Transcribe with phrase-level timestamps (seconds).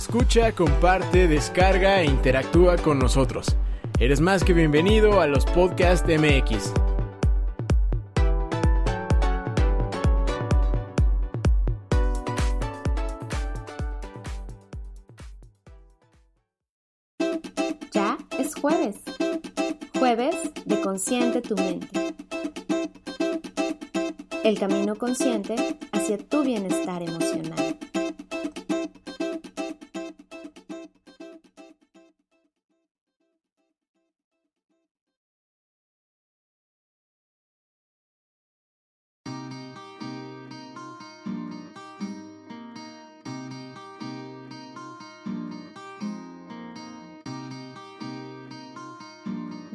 [0.00, 3.54] Escucha, comparte, descarga e interactúa con nosotros.
[3.98, 6.72] Eres más que bienvenido a los Podcast MX.
[17.92, 18.96] Ya es jueves.
[19.98, 22.14] Jueves de Consciente tu mente.
[24.44, 27.76] El camino consciente hacia tu bienestar emocional.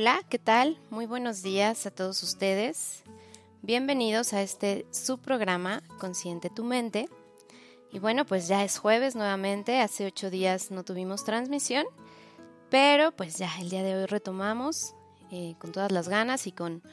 [0.00, 0.78] Hola, ¿qué tal?
[0.90, 3.02] Muy buenos días a todos ustedes.
[3.62, 7.08] Bienvenidos a este subprograma Consciente tu mente.
[7.90, 11.84] Y bueno, pues ya es jueves nuevamente, hace ocho días no tuvimos transmisión,
[12.70, 14.94] pero pues ya el día de hoy retomamos
[15.32, 16.84] eh, con todas las ganas y con,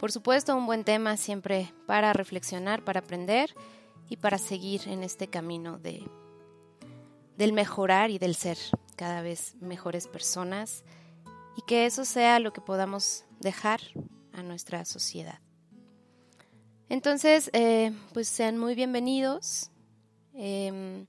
[0.00, 3.54] por supuesto, un buen tema siempre para reflexionar, para aprender
[4.08, 6.02] y para seguir en este camino de,
[7.36, 8.56] del mejorar y del ser
[8.96, 10.82] cada vez mejores personas
[11.56, 13.80] y que eso sea lo que podamos dejar
[14.32, 15.40] a nuestra sociedad.
[16.88, 19.70] Entonces, eh, pues sean muy bienvenidos.
[20.34, 21.06] Em,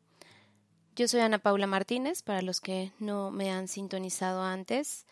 [0.95, 5.05] yo soy Ana Paula Martínez, para los que no me han sintonizado antes.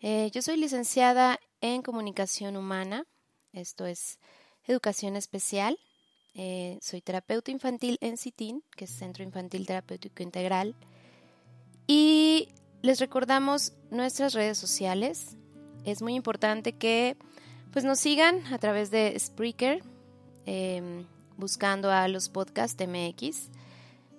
[0.00, 3.06] Eh, yo soy licenciada en comunicación humana,
[3.52, 4.18] esto es
[4.64, 5.78] educación especial.
[6.34, 10.74] Eh, soy terapeuta infantil en CITIN, que es Centro Infantil Terapéutico Integral.
[11.86, 12.48] Y
[12.82, 15.36] les recordamos nuestras redes sociales.
[15.84, 17.16] Es muy importante que
[17.72, 19.82] pues nos sigan a través de Spreaker,
[20.44, 21.06] em,
[21.36, 23.50] buscando a los podcasts MX.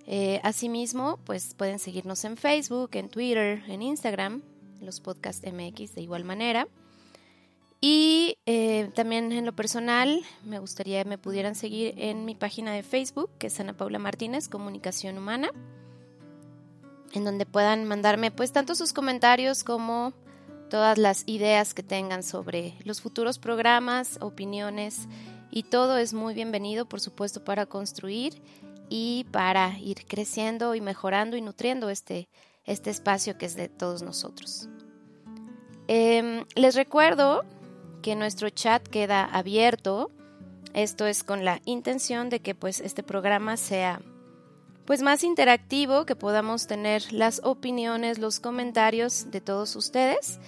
[0.08, 4.42] Eh, asimismo, pues pueden seguirnos en Facebook, en Twitter, en Instagram,
[4.82, 6.68] los podcasts MX de igual manera.
[7.80, 12.74] Y eh, también en lo personal, me gustaría que me pudieran seguir en mi página
[12.74, 15.52] de Facebook, que es Ana Paula Martínez, Comunicación Humana
[17.14, 20.14] en donde puedan mandarme pues tanto sus comentarios como
[20.70, 25.08] todas las ideas que tengan sobre los futuros programas, opiniones
[25.52, 28.42] y todo es muy bienvenido por supuesto para construir
[28.90, 32.28] y para ir creciendo y mejorando y nutriendo este,
[32.66, 34.68] este espacio que es de todos nosotros.
[35.88, 37.44] Em, les recuerdo
[38.02, 40.12] que nuestro chat queda abierto.
[40.74, 44.02] Esto es con la intención de que pues este programa sea
[44.86, 50.40] pues más interactivo, que podamos tener las opiniones, los comentarios de todos ustedes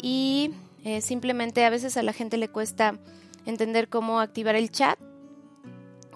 [0.00, 0.52] y
[0.84, 2.98] eh, simplemente a veces a la gente le cuesta
[3.46, 4.98] entender cómo activar el chat.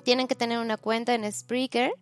[0.05, 1.93] Tienen que tener una cuenta en Spreaker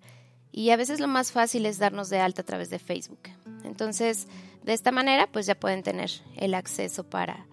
[0.53, 3.21] y a veces lo más fácil es darnos de alta a través de Facebook.
[3.65, 4.27] Entonces,
[4.63, 7.47] de esta manera, pues ya pueden tener el acceso para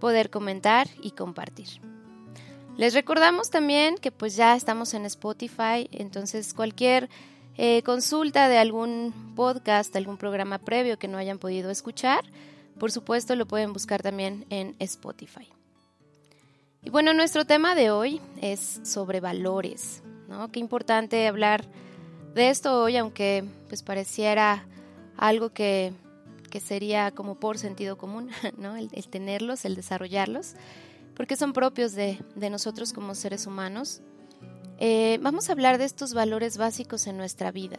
[0.00, 1.68] poder comentar y compartir.
[2.76, 7.08] Les recordamos también que pues ya estamos en Spotify, entonces cualquier
[7.56, 12.24] eh, consulta de algún podcast, algún programa previo que no hayan podido escuchar,
[12.78, 15.48] por supuesto lo pueden buscar también en Spotify.
[16.82, 20.52] Y bueno, nuestro tema de hoy es sobre valores, ¿no?
[20.52, 21.64] Qué importante hablar
[22.34, 24.66] de esto hoy, aunque pues pareciera
[25.16, 25.92] algo que,
[26.62, 28.76] sería como por sentido común, ¿no?
[28.76, 30.54] El, tenerlos, el desarrollarlos,
[31.16, 34.02] porque son propios de, nosotros como seres humanos.
[34.78, 37.78] Eh, vamos a hablar de estos valores básicos en nuestra vida.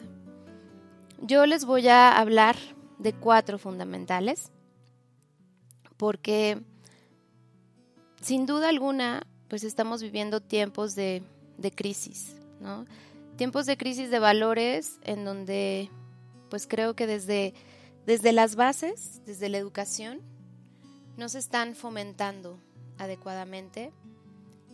[1.22, 2.56] Yo les voy a hablar
[3.00, 4.52] de cuatro fundamentales,
[5.98, 6.62] porque
[8.22, 11.22] sin duda alguna, pues estamos viviendo tiempos de,
[11.58, 12.86] de crisis, ¿no?
[13.36, 15.90] Tiempos de crisis de valores en donde
[16.50, 17.54] pues creo que desde,
[18.06, 20.22] desde las bases, desde la educación,
[21.18, 22.60] no se están fomentando
[22.98, 23.92] adecuadamente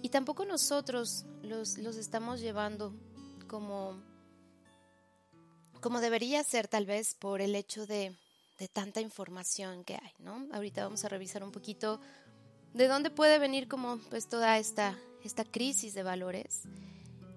[0.01, 2.93] y tampoco nosotros los, los estamos llevando
[3.47, 4.01] como,
[5.81, 8.15] como debería ser tal vez por el hecho de,
[8.59, 10.47] de tanta información que hay, ¿no?
[10.53, 11.99] Ahorita vamos a revisar un poquito
[12.73, 16.63] de dónde puede venir como pues toda esta, esta crisis de valores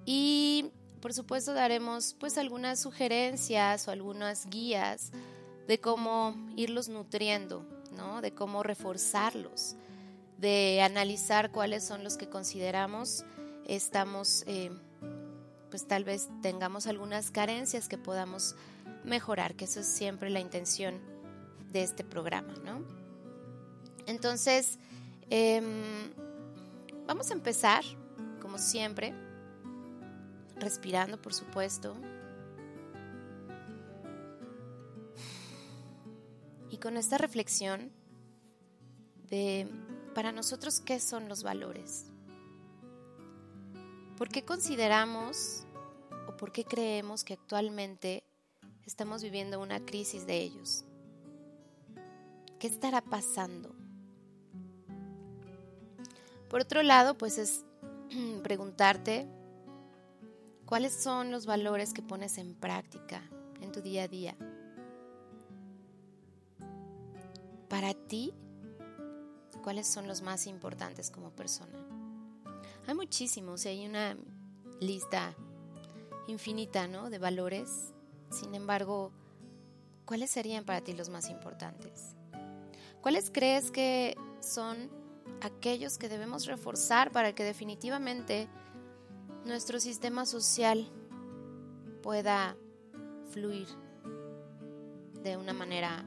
[0.07, 5.12] y por supuesto daremos pues algunas sugerencias o algunas guías
[5.67, 7.67] de cómo irlos nutriendo,
[7.97, 8.21] ¿no?
[8.21, 9.77] De cómo reforzarlos,
[10.39, 13.25] de analizar cuáles son los que consideramos
[13.66, 14.70] estamos, eh,
[15.70, 18.55] pues tal vez tengamos algunas carencias que podamos
[19.05, 21.00] mejorar, que eso es siempre la intención
[21.72, 22.82] de este programa, ¿no?
[24.06, 24.78] Entonces,
[25.31, 26.12] em,
[27.06, 27.84] vamos a empezar,
[28.40, 29.14] como siempre,
[30.56, 31.96] respirando por supuesto.
[36.70, 37.90] Y con esta reflexión
[39.28, 39.69] de
[40.14, 42.13] para nosotros qué son los valores.
[44.16, 45.64] ¿Por qué consideramos
[46.28, 48.25] o por qué creemos que actualmente
[48.87, 50.84] estamos viviendo una crisis de ellos?
[52.58, 53.75] ¿Qué estará pasando?
[56.49, 57.64] Por otro lado, pues es
[58.43, 59.26] preguntarte
[60.66, 63.22] ¿Cuáles son los valores que pones en práctica
[63.61, 64.34] en tu día a día?
[67.69, 68.32] Para ti,
[69.62, 71.78] ¿cuáles son los más importantes como persona?
[72.87, 74.17] Hay muchísimos hay una
[74.81, 75.35] lista
[76.27, 77.11] infinita ¿no?
[77.11, 77.93] de valores.
[78.31, 79.13] Sin embargo,
[80.05, 82.17] ¿cuáles serían para ti los más importantes?
[83.01, 84.91] ¿Cuáles crees que son
[85.41, 88.49] aquellos que debemos reforzar para que definitivamente
[89.45, 90.91] nuestro sistema social
[92.03, 92.57] pueda
[93.31, 93.69] fluir
[95.23, 96.05] de una manera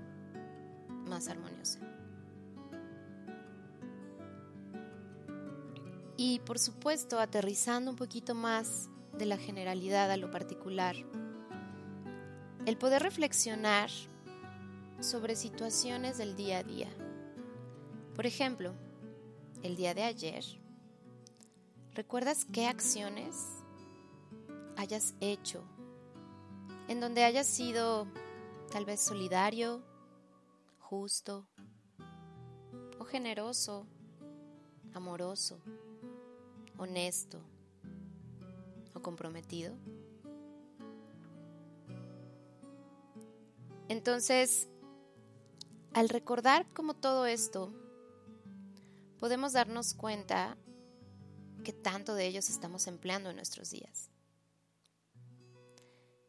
[1.05, 1.79] más armoniosa.
[6.17, 10.95] Y por supuesto, aterrizando un poquito más de la generalidad a lo particular,
[12.65, 13.89] el poder reflexionar
[14.99, 16.89] sobre situaciones del día a día.
[18.15, 18.73] Por ejemplo,
[19.61, 20.43] el día de ayer
[21.97, 23.63] ¿Recuerdas qué acciones
[24.75, 25.63] hayas hecho
[26.87, 28.05] en donde hayas sido
[28.71, 29.81] tal vez solidario,
[30.77, 31.47] justo
[32.99, 33.87] o generoso,
[34.93, 35.59] amoroso,
[36.77, 37.41] honesto
[38.93, 39.75] o comprometido?
[43.89, 44.67] Entonces,
[45.93, 47.73] al recordar como todo esto,
[49.19, 50.57] podemos darnos cuenta
[51.63, 54.09] que tanto de ellos estamos empleando en nuestros días.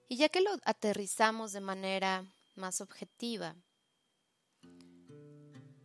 [0.08, 2.24] Y ya que lo aterrizamos de manera
[2.56, 3.54] más objetiva,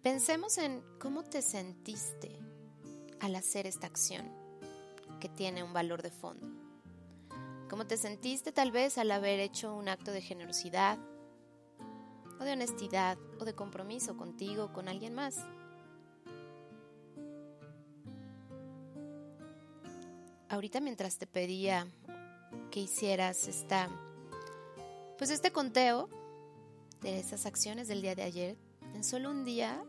[0.02, 2.40] pensemos en cómo te sentiste
[3.20, 4.43] al hacer esta acción
[5.24, 6.46] que tiene un valor de fondo.
[7.70, 11.00] ¿Cómo te sentiste tal vez al haber hecho un acto de generosidad
[12.42, 15.40] o de honestidad o de compromiso contigo con alguien más?
[20.54, 21.88] ahorita mientras te pedía
[22.70, 23.90] que hicieras esta,
[25.18, 26.10] pues este conteo
[27.02, 28.58] de esas acciones del día de ayer,
[28.94, 29.84] en solo un día,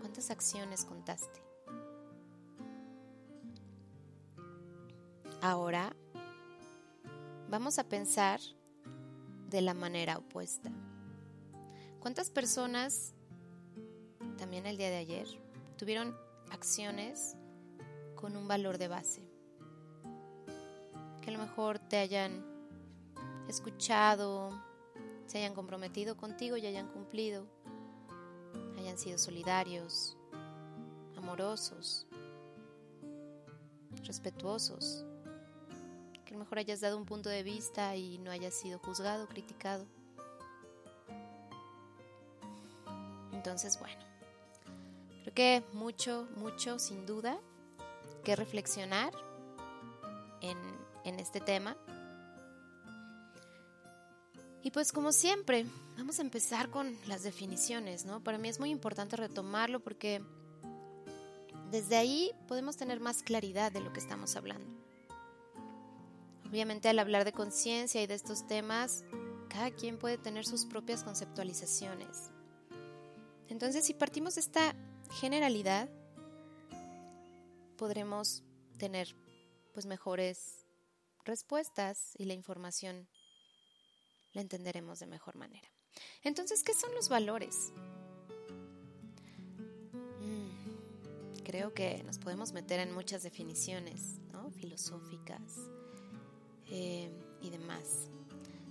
[0.00, 1.51] ¿cuántas acciones contaste?
[5.44, 5.92] Ahora
[7.50, 8.38] vamos a pensar
[9.50, 10.70] de la manera opuesta.
[11.98, 13.12] ¿Cuántas personas,
[14.38, 15.26] también el día de ayer,
[15.76, 16.16] tuvieron
[16.52, 17.36] acciones
[18.14, 19.28] con un valor de base?
[21.20, 22.46] Que a lo mejor te hayan
[23.48, 24.50] escuchado,
[25.26, 27.48] se hayan comprometido contigo y hayan cumplido,
[28.78, 30.16] hayan sido solidarios,
[31.16, 32.06] amorosos,
[34.04, 35.04] respetuosos,
[36.32, 39.84] a lo mejor hayas dado un punto de vista y no hayas sido juzgado, criticado.
[43.34, 44.00] Entonces, bueno,
[45.24, 47.38] creo que mucho, mucho, sin duda,
[48.24, 49.12] que reflexionar
[50.40, 50.56] en,
[51.04, 51.76] en este tema.
[54.62, 55.66] Y pues como siempre,
[55.98, 58.24] vamos a empezar con las definiciones, ¿no?
[58.24, 60.22] Para mí es muy importante retomarlo porque
[61.70, 64.81] desde ahí podemos tener más claridad de lo que estamos hablando.
[66.52, 69.04] Obviamente al hablar de conciencia y de estos temas,
[69.48, 72.30] cada quien puede tener sus propias conceptualizaciones.
[73.48, 74.76] Entonces, si partimos de esta
[75.12, 75.88] generalidad,
[77.78, 78.42] podremos
[78.76, 79.16] tener
[79.72, 80.66] pues mejores
[81.24, 83.08] respuestas y la información
[84.34, 85.70] la entenderemos de mejor manera.
[86.22, 87.72] Entonces, ¿qué son los valores?
[90.20, 94.50] Mm, creo que nos podemos meter en muchas definiciones ¿no?
[94.50, 95.70] filosóficas
[96.74, 97.10] eh,
[97.42, 98.08] y demás.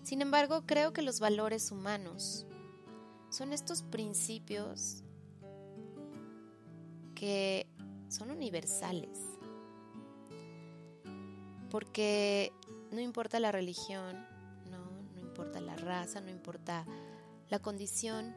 [0.01, 2.47] Sin embargo, creo que los valores humanos
[3.29, 5.03] son estos principios
[7.13, 7.67] que
[8.09, 9.19] son universales.
[11.69, 12.51] Porque
[12.91, 14.25] no importa la religión,
[14.69, 16.85] no, no importa la raza, no importa
[17.49, 18.35] la condición,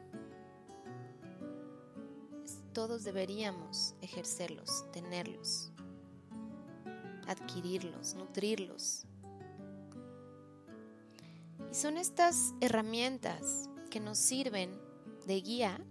[2.71, 5.71] todos deberíamos ejercerlos, tenerlos,
[7.25, 9.05] adquirirlos, nutrirlos.
[11.75, 14.79] Son estas herramientas que nos sirven
[15.27, 15.85] de guía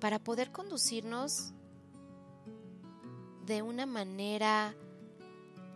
[0.00, 1.52] para poder conducirnos
[3.46, 4.74] de una manera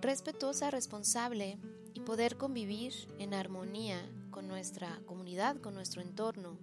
[0.00, 1.60] respetuosa, responsable
[1.94, 6.58] y poder convivir en armonía con nuestra comunidad, con nuestro entorno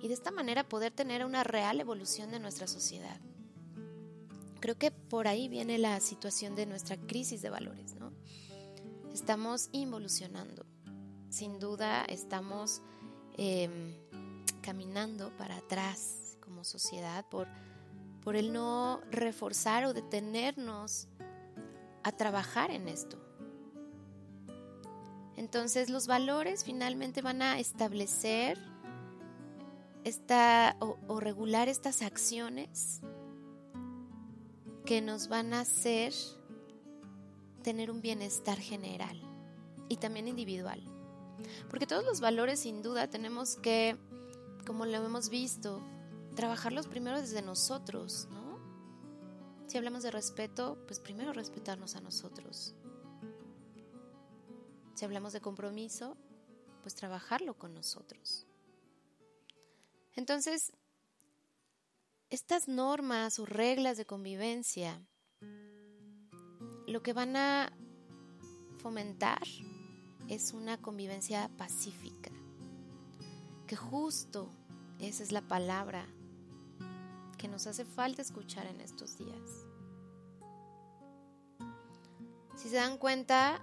[0.00, 3.20] y de esta manera poder tener una real evolución de nuestra sociedad.
[4.58, 8.12] Creo que por ahí viene la situación de nuestra crisis de valores, ¿no?
[9.12, 10.71] Estamos involucionando.
[11.32, 12.82] Sin duda estamos
[13.38, 13.94] Em,
[14.60, 17.48] caminando para atrás como sociedad por,
[18.22, 21.08] por el no reforzar o detenernos
[22.04, 23.18] a trabajar en esto.
[25.36, 28.58] Entonces los valores finalmente van a establecer
[30.04, 33.00] esta, o, o, regular estas acciones
[34.84, 36.12] que nos van a hacer
[37.62, 39.20] tener un bienestar general
[39.88, 40.91] y también individual.
[41.68, 43.96] Porque todos los valores sin duda tenemos que,
[44.66, 45.82] como lo hemos visto,
[46.34, 48.42] trabajarlos primero desde nosotros, ¿no?
[49.66, 52.74] Si hablamos de respeto, pues primero respetarnos a nosotros.
[54.94, 56.16] Si hablamos de compromiso,
[56.82, 58.46] pues trabajarlo con nosotros.
[60.14, 60.72] Entonces,
[62.28, 65.00] estas normas o reglas de convivencia
[66.86, 67.72] lo que van a
[68.78, 69.42] fomentar
[70.34, 72.30] es una convivencia pacífica,
[73.66, 74.48] que justo
[74.98, 76.06] esa es la palabra
[77.36, 79.66] que nos hace falta escuchar en estos días.
[82.56, 83.60] Si se dan cuenta,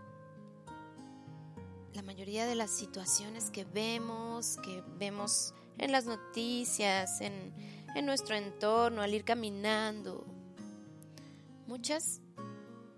[1.95, 7.51] la mayoría de las situaciones que vemos, que vemos en las noticias, en,
[7.95, 10.23] en nuestro entorno, al ir caminando,
[11.65, 12.21] muchas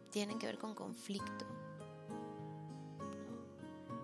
[0.10, 1.51] tienen que ver con conflicto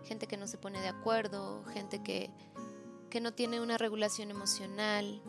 [0.07, 2.31] gente que no se pone de acuerdo, gente que,
[3.09, 5.21] que no tiene una regulación emocional,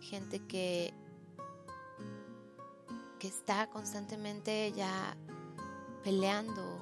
[0.00, 0.94] gente que,
[3.18, 5.16] que está constantemente ya
[6.04, 6.80] peleando,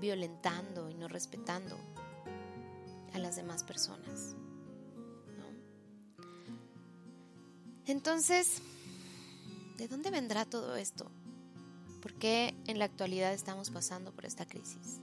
[0.00, 1.76] violentando y no respetando
[3.14, 4.34] a las demás personas.
[7.86, 8.60] Entonces,
[9.76, 11.10] ¿de dónde vendrá todo esto?
[12.00, 15.00] ¿Por qué en la actualidad estamos pasando por esta crisis?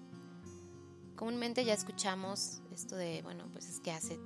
[1.15, 4.19] Comúnmente ya escuchamos esto de, bueno, pues es que hace,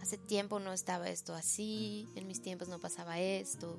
[0.00, 3.78] hace tiempo no estaba esto así, en mis tiempos no pasaba esto.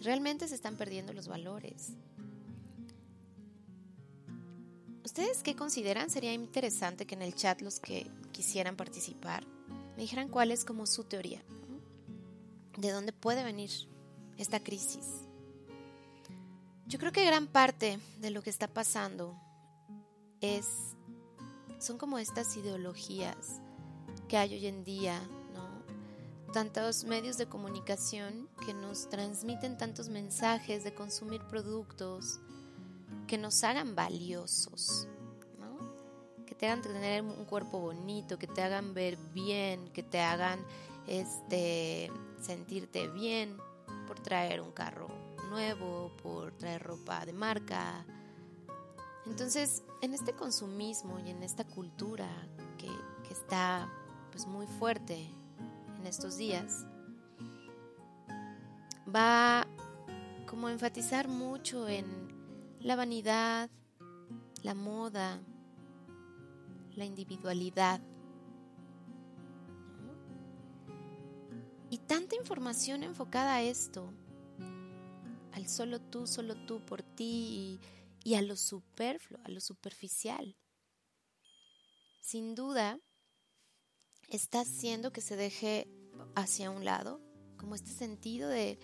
[0.00, 1.92] Realmente se están perdiendo los valores.
[5.04, 6.08] ¿Ustedes qué consideran?
[6.08, 9.46] Sería interesante que en el chat los que quisieran participar
[9.96, 11.42] me dijeran cuál es como su teoría.
[12.78, 13.70] ¿De dónde puede venir
[14.38, 15.29] esta crisis?
[16.90, 19.40] Yo creo que gran parte de lo que está pasando
[20.40, 20.96] es
[21.78, 23.60] son como estas ideologías
[24.26, 25.20] que hay hoy en día,
[25.54, 26.52] ¿no?
[26.52, 32.40] Tantos medios de comunicación que nos transmiten tantos mensajes de consumir productos
[33.28, 35.06] que nos hagan valiosos,
[35.60, 36.44] ¿no?
[36.44, 40.58] Que te hagan tener un cuerpo bonito, que te hagan ver bien, que te hagan
[41.06, 42.10] este
[42.42, 43.56] sentirte bien
[44.08, 48.06] por traer un carro nuevo, por traer ropa de marca.
[49.26, 52.28] Entonces, en este consumismo y en esta cultura
[52.78, 52.88] que,
[53.30, 53.88] está
[54.32, 55.30] pues muy fuerte
[55.98, 56.84] en estos días,
[59.14, 59.68] va
[60.48, 62.04] como a enfatizar mucho en
[62.80, 63.70] la vanidad,
[64.62, 65.40] la moda,
[66.96, 68.00] la individualidad.
[71.88, 74.12] Y tanta información enfocada a esto
[75.52, 77.80] al solo tú, solo tú por ti
[78.24, 80.56] y, a lo superfluo, a lo superficial.
[82.20, 82.98] Sin duda,
[84.28, 85.88] está haciendo que se deje
[86.34, 87.20] hacia un lado,
[87.56, 88.78] como este sentido de,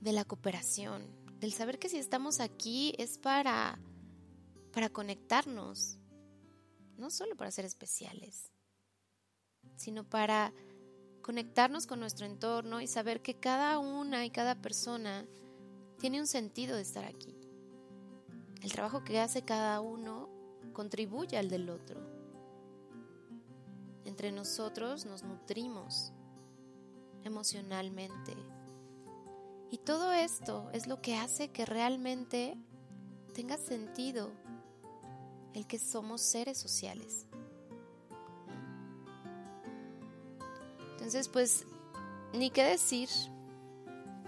[0.00, 1.02] de la cooperación,
[1.40, 3.78] del saber que si estamos aquí es para,
[4.72, 5.98] para conectarnos,
[6.96, 8.50] no solo para ser especiales,
[9.76, 10.52] sino para
[11.22, 15.26] conectarnos con nuestro entorno y saber que cada una y cada persona
[15.98, 17.34] tiene un sentido de estar aquí.
[18.62, 20.28] El trabajo que hace cada uno
[20.72, 22.00] contribuye al del otro.
[24.04, 26.12] Entre nosotros nos nutrimos
[27.24, 28.34] emocionalmente.
[29.70, 32.56] Y todo esto es lo que hace que realmente
[33.34, 34.30] tenga sentido
[35.54, 37.26] el que somos seres sociales.
[40.92, 41.64] Entonces, pues,
[42.32, 43.08] ni qué decir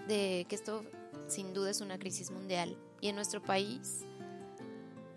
[0.07, 0.83] de que esto
[1.29, 2.77] sin duda es una crisis mundial.
[3.01, 4.05] Y en nuestro país,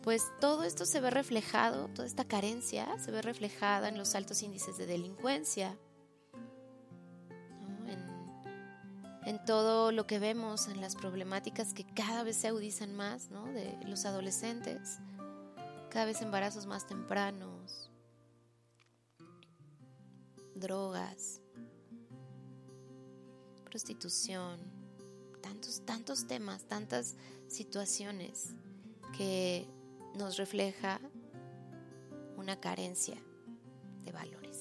[0.04, 4.42] pues todo esto se ve reflejado, toda esta carencia se ve reflejada en los altos
[4.42, 5.78] índices de delincuencia,
[9.26, 13.46] en, todo lo que vemos, en las problemáticas que cada vez se agudizan más ¿no?
[13.46, 15.00] de los adolescentes,
[15.90, 17.92] cada vez embarazos más tempranos,
[20.56, 21.42] drogas,
[23.66, 24.81] prostitución,
[25.42, 27.16] tantos, tantos temas, tantas
[27.48, 28.56] situaciones
[29.18, 29.68] que
[30.16, 31.00] nos refleja
[32.38, 33.18] una carencia
[34.04, 34.60] de valores.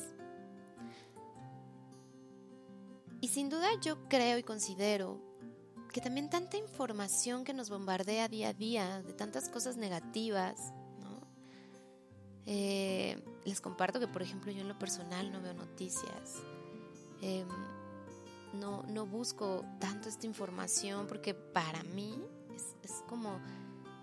[3.20, 5.20] Y sin duda yo creo y considero
[5.92, 10.72] que también tanta información que nos bombardea día a día de tantas cosas negativas,
[12.46, 16.42] eh, les comparto que por ejemplo yo en lo personal no veo noticias.
[17.20, 17.46] Em,
[18.52, 22.20] no, no busco tanto esta información porque para mí
[22.54, 23.40] es, como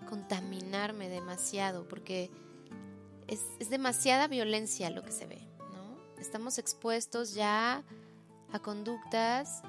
[0.08, 2.30] contaminarme demasiado porque
[3.26, 5.40] es, es, demasiada violencia lo que se ve,
[5.72, 6.20] ¿no?
[6.20, 7.84] Estamos expuestos ya
[8.52, 9.62] a conductas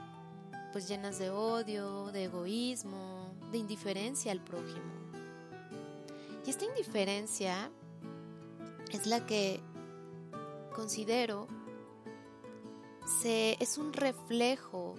[0.72, 4.94] pues llenas de odio, de egoísmo, de indiferencia al prójimo.
[6.46, 7.72] Y esta indiferencia
[8.92, 9.62] es la que
[10.74, 11.48] considero
[13.60, 14.95] es un reflejo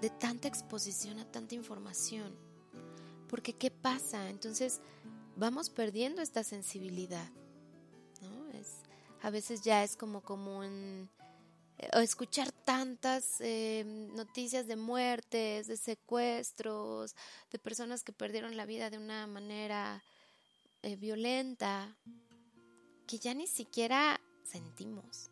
[0.00, 2.34] de tanta exposición a tanta información.
[3.28, 4.30] Porque ¿qué pasa?
[4.30, 4.80] Entonces
[5.36, 7.28] vamos perdiendo esta sensibilidad.
[8.22, 8.48] ¿no?
[8.58, 8.78] Es,
[9.22, 11.10] a veces ya es como común
[11.78, 17.14] eh, escuchar tantas eh, noticias de muertes, de secuestros,
[17.50, 20.02] de personas que perdieron la vida de una manera
[20.82, 21.96] eh, violenta,
[23.06, 25.30] que ya ni siquiera sentimos.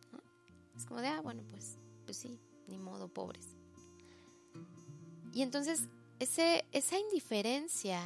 [0.77, 1.80] Es como de, ah, bueno, pues
[2.11, 3.55] pues sí, ni modo, pobres.
[5.33, 8.01] Y entonces ese, esa indiferencia,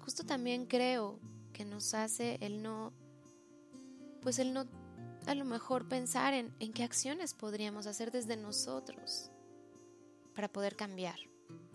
[0.00, 1.18] justo también creo
[1.54, 2.92] que nos hace el no,
[4.20, 4.66] pues el no
[5.26, 9.30] a lo mejor pensar en, en qué acciones podríamos hacer desde nosotros
[10.34, 11.18] para poder cambiar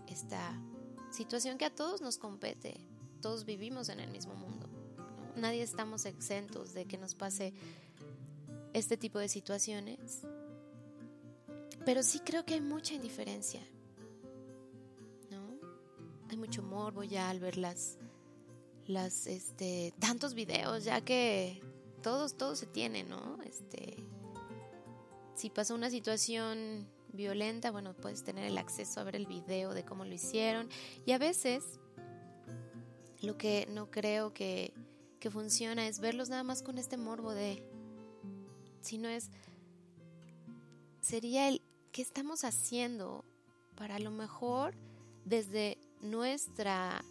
[0.05, 0.61] esta
[1.09, 2.79] situación que a todos nos compete.
[3.23, 4.69] Todos vivimos en el mismo mundo.
[5.35, 7.55] Nadie estamos exentos de que nos pase
[8.73, 10.27] este tipo de situaciones
[11.85, 13.61] pero sí creo que hay mucha indiferencia.
[15.29, 15.59] ¿No?
[16.29, 17.97] Hay mucho morbo ya al ver las,
[18.85, 21.61] las, este, tantos videos, ya que
[22.01, 23.41] todos, todo se tiene, ¿no?
[23.43, 24.03] Este,
[25.35, 29.83] si pasa una situación violenta, bueno, puedes tener el acceso a ver el video de
[29.83, 30.69] cómo lo hicieron.
[31.05, 31.79] Y a veces,
[33.21, 34.73] lo que no creo que,
[35.19, 37.63] que funciona es verlos nada más con este morbo de,
[38.81, 39.29] si no es,
[41.01, 41.61] sería el
[41.93, 43.23] ¿qué estamos haciendo
[43.75, 44.73] para a lo mejor
[45.25, 47.05] desde nuestra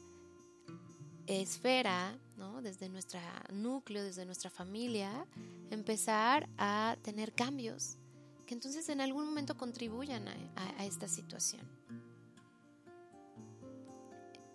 [1.28, 2.18] esfera,
[2.62, 3.20] desde nuestro
[3.52, 5.24] núcleo, desde nuestra familia,
[5.70, 7.96] empezar a tener cambios
[8.44, 11.62] que entonces en algún momento contribuyan a, esta situación.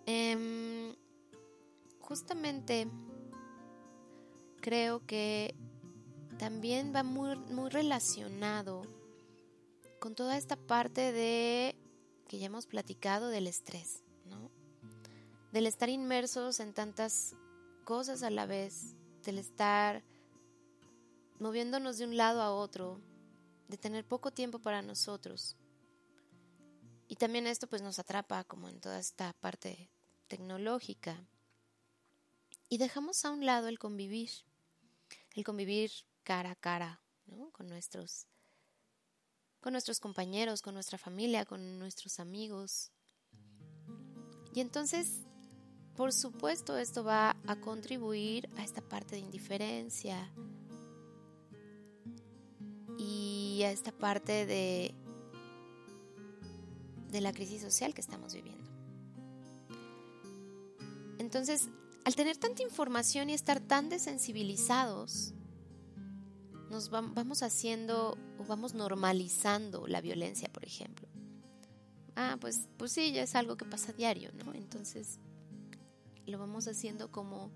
[0.04, 0.94] Em,
[2.00, 2.86] justamente
[4.60, 5.54] creo que
[6.38, 8.97] también va muy, muy relacionado
[9.98, 11.76] con toda esta parte de
[12.28, 14.04] que ya hemos platicado del estrés.
[15.52, 17.34] Del estar inmersos en tantas
[17.84, 20.04] cosas a la vez, del estar
[21.38, 23.00] moviéndonos de un lado a otro,
[23.68, 25.56] de tener poco tiempo para nosotros.
[27.08, 29.90] Y también esto pues nos atrapa como en toda esta parte
[30.26, 31.26] tecnológica.
[32.68, 34.30] Y dejamos a un lado el convivir,
[35.34, 35.90] el convivir
[36.22, 37.50] cara a cara, ¿no?
[37.52, 38.26] Con nuestros
[39.60, 42.90] con nuestros compañeros, con nuestra familia, con nuestros amigos.
[44.54, 45.24] Y entonces,
[45.96, 50.32] por supuesto, esto va a contribuir a esta parte de indiferencia
[52.98, 54.94] y a esta parte de,
[57.10, 58.68] de la crisis social que estamos viviendo.
[61.18, 61.68] Entonces,
[62.04, 65.34] al tener tanta información y estar tan desensibilizados,
[66.70, 71.08] nos vamos haciendo o vamos normalizando la violencia, por ejemplo.
[72.16, 74.52] Ah, pues, pues sí, ya es algo que pasa diario, ¿no?
[74.52, 75.18] Entonces
[76.26, 77.50] lo vamos haciendo como,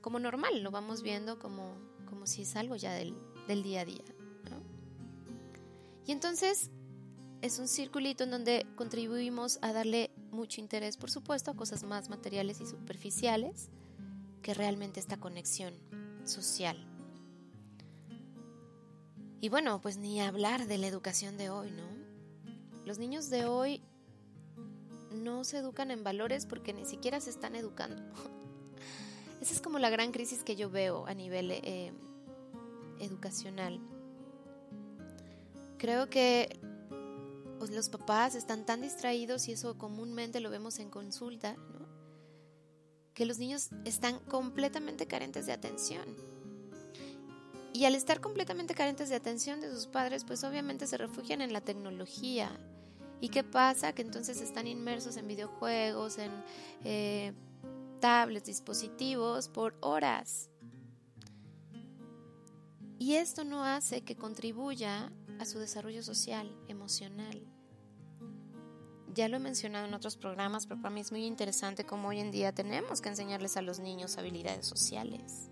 [0.00, 3.14] como normal, lo vamos viendo como, como si es algo ya del,
[3.46, 4.04] del día a día,
[4.50, 4.62] ¿no?
[6.06, 6.70] Y entonces
[7.42, 12.08] es un circulito en donde contribuimos a darle mucho interés, por supuesto, a cosas más
[12.08, 13.70] materiales y superficiales
[14.42, 15.74] que realmente esta conexión
[16.24, 16.91] social.
[19.42, 21.82] Y bueno, pues ni hablar de la educación de hoy, ¿no?
[22.86, 23.82] Los niños de hoy
[25.10, 28.00] no se educan en valores porque ni siquiera se están educando.
[29.42, 31.92] Esa es como la gran crisis que yo veo a nivel eh,
[33.00, 33.80] educacional.
[35.76, 36.60] Creo que
[37.58, 41.82] pues, los papás están tan distraídos y eso comúnmente lo vemos en consulta, ¿no?
[43.12, 46.31] que los niños están completamente carentes de atención.
[47.72, 51.52] Y al estar completamente carentes de atención de sus padres, pues obviamente se refugian en
[51.52, 52.50] la tecnología.
[53.20, 53.92] ¿Y qué pasa?
[53.92, 56.32] Que entonces están inmersos en videojuegos, en
[56.84, 57.32] eh,
[58.00, 60.50] tablets, dispositivos por horas.
[62.98, 67.42] Y esto no hace que contribuya a su desarrollo social, emocional.
[69.14, 72.20] Ya lo he mencionado en otros programas, pero para mí es muy interesante cómo hoy
[72.20, 75.50] en día tenemos que enseñarles a los niños habilidades sociales.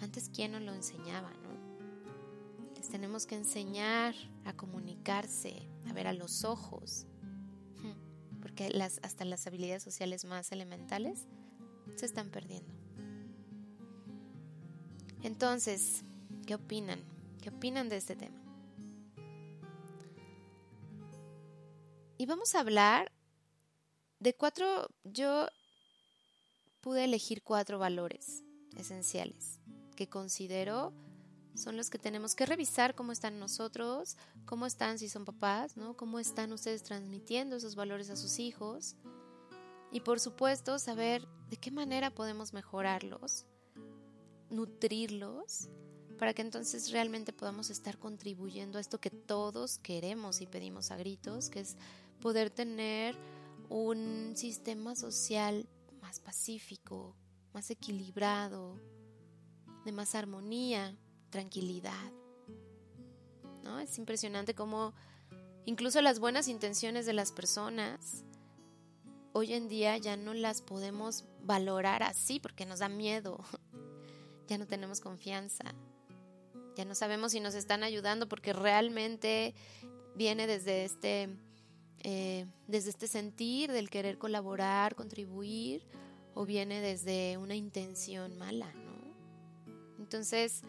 [0.00, 1.54] Antes, ¿quién nos lo enseñaba, no?
[2.76, 7.06] Les tenemos que enseñar a comunicarse, a ver a los ojos,
[8.40, 8.70] porque
[9.02, 11.26] hasta las habilidades sociales más elementales
[11.96, 12.74] se están perdiendo.
[15.22, 16.04] Entonces,
[16.46, 17.00] ¿qué opinan?
[17.40, 18.36] ¿Qué opinan de este tema?
[22.18, 23.10] Y vamos a hablar
[24.20, 25.48] de cuatro, yo
[26.80, 28.44] pude elegir cuatro valores
[28.76, 29.60] esenciales
[29.94, 30.92] que considero
[31.54, 35.96] son los que tenemos que revisar cómo están nosotros, cómo están si son papás, ¿no?
[35.96, 38.96] Cómo están ustedes transmitiendo esos valores a sus hijos.
[39.92, 43.46] Y por supuesto, saber de qué manera podemos mejorarlos,
[44.50, 45.68] nutrirlos,
[46.18, 50.96] para que entonces realmente podamos estar contribuyendo a esto que todos queremos y pedimos a
[50.96, 51.76] gritos, que es
[52.20, 53.16] poder tener
[53.68, 55.68] un sistema social
[56.00, 57.14] más pacífico,
[57.52, 58.80] más equilibrado,
[59.84, 60.96] de más armonía,
[61.30, 62.12] tranquilidad.
[63.62, 63.80] ¿No?
[63.80, 64.94] Es impresionante cómo
[65.64, 68.24] incluso las buenas intenciones de las personas
[69.32, 73.38] hoy en día ya no las podemos valorar así porque nos da miedo.
[74.46, 75.74] Ya no tenemos confianza.
[76.76, 79.54] Ya no sabemos si nos están ayudando porque realmente
[80.14, 81.34] viene desde este,
[82.00, 85.86] eh, desde este sentir del querer colaborar, contribuir,
[86.34, 88.70] o viene desde una intención mala.
[90.14, 90.62] Entonces,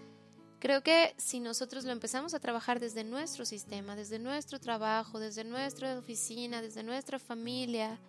[0.60, 5.44] creo que si nosotros lo empezamos a trabajar desde nuestro sistema, desde nuestro trabajo, desde
[5.44, 8.00] nuestra oficina, desde nuestra familia,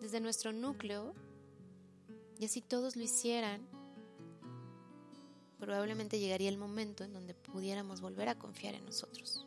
[0.00, 1.14] desde nuestro núcleo,
[2.36, 3.64] y así todos lo hicieran,
[5.60, 9.46] probablemente llegaría el momento en donde pudiéramos volver a confiar en nosotros.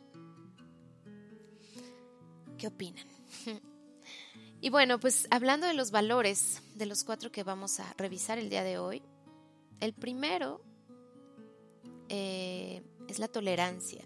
[2.56, 3.06] ¿Qué opinan?
[4.62, 8.48] y bueno, pues hablando de los valores, de los cuatro que vamos a revisar el
[8.48, 9.02] día de hoy,
[9.80, 10.62] el primero
[12.08, 14.04] eh, es la tolerancia.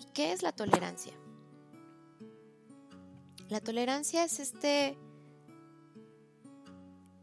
[0.00, 1.12] ¿Y qué es la tolerancia?
[3.48, 4.96] La tolerancia es este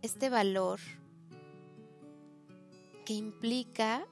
[0.01, 0.79] este valor
[3.05, 4.07] que implica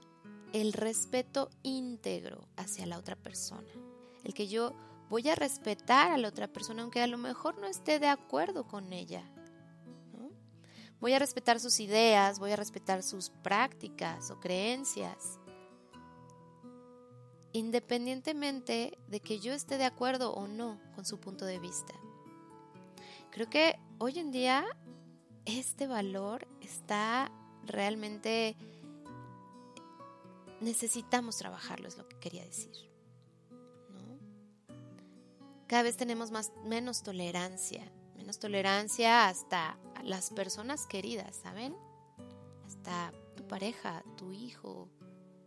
[0.53, 3.69] el respeto íntegro hacia la otra persona.
[4.23, 4.73] El que yo
[5.09, 8.67] voy a respetar a la otra persona aunque a lo mejor no esté de acuerdo
[8.67, 9.23] con ella.
[10.99, 15.39] Voy a respetar sus ideas, voy a respetar sus prácticas o creencias.
[17.53, 21.93] Independientemente de que yo esté de acuerdo o no con su punto de vista.
[23.31, 24.65] Creo que hoy en día
[25.45, 27.31] este valor está
[27.65, 28.55] realmente
[30.59, 32.89] necesitamos trabajarlo, es lo que quería decir.
[35.67, 37.91] Cada vez tenemos más, menos tolerancia,
[38.37, 41.75] tolerancia hasta las personas queridas, ¿saben?
[42.65, 44.89] Hasta tu pareja, tu hijo,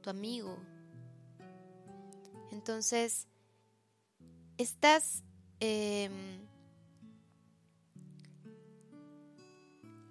[0.01, 0.59] tu amigo.
[2.51, 3.29] Entonces,
[4.59, 5.23] estás...
[5.61, 6.49] Em,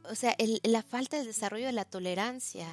[0.10, 2.67] o sea, la falta de desarrollo de la tolerancia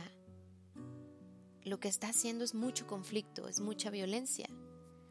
[1.68, 4.48] lo que está haciendo es mucho conflicto, es mucha violencia.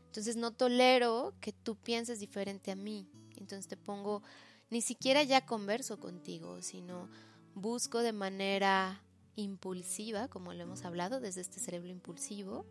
[0.07, 3.07] Entonces no tolero que tú pienses diferente a mí.
[3.37, 4.23] Entonces te pongo,
[4.69, 7.09] ni siquiera ya converso contigo, sino
[7.55, 9.03] busco de manera
[9.35, 12.65] impulsiva, como lo hemos hablado desde este cerebro impulsivo,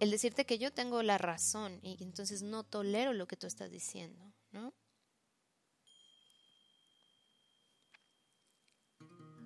[0.00, 3.70] el decirte que yo tengo la razón y entonces no tolero lo que tú estás
[3.70, 4.72] diciendo, ¿no?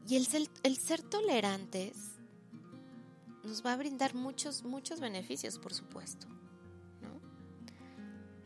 [0.07, 2.19] Y el ser, el ser tolerantes
[3.45, 6.27] nos va a brindar muchos, muchos beneficios, por supuesto.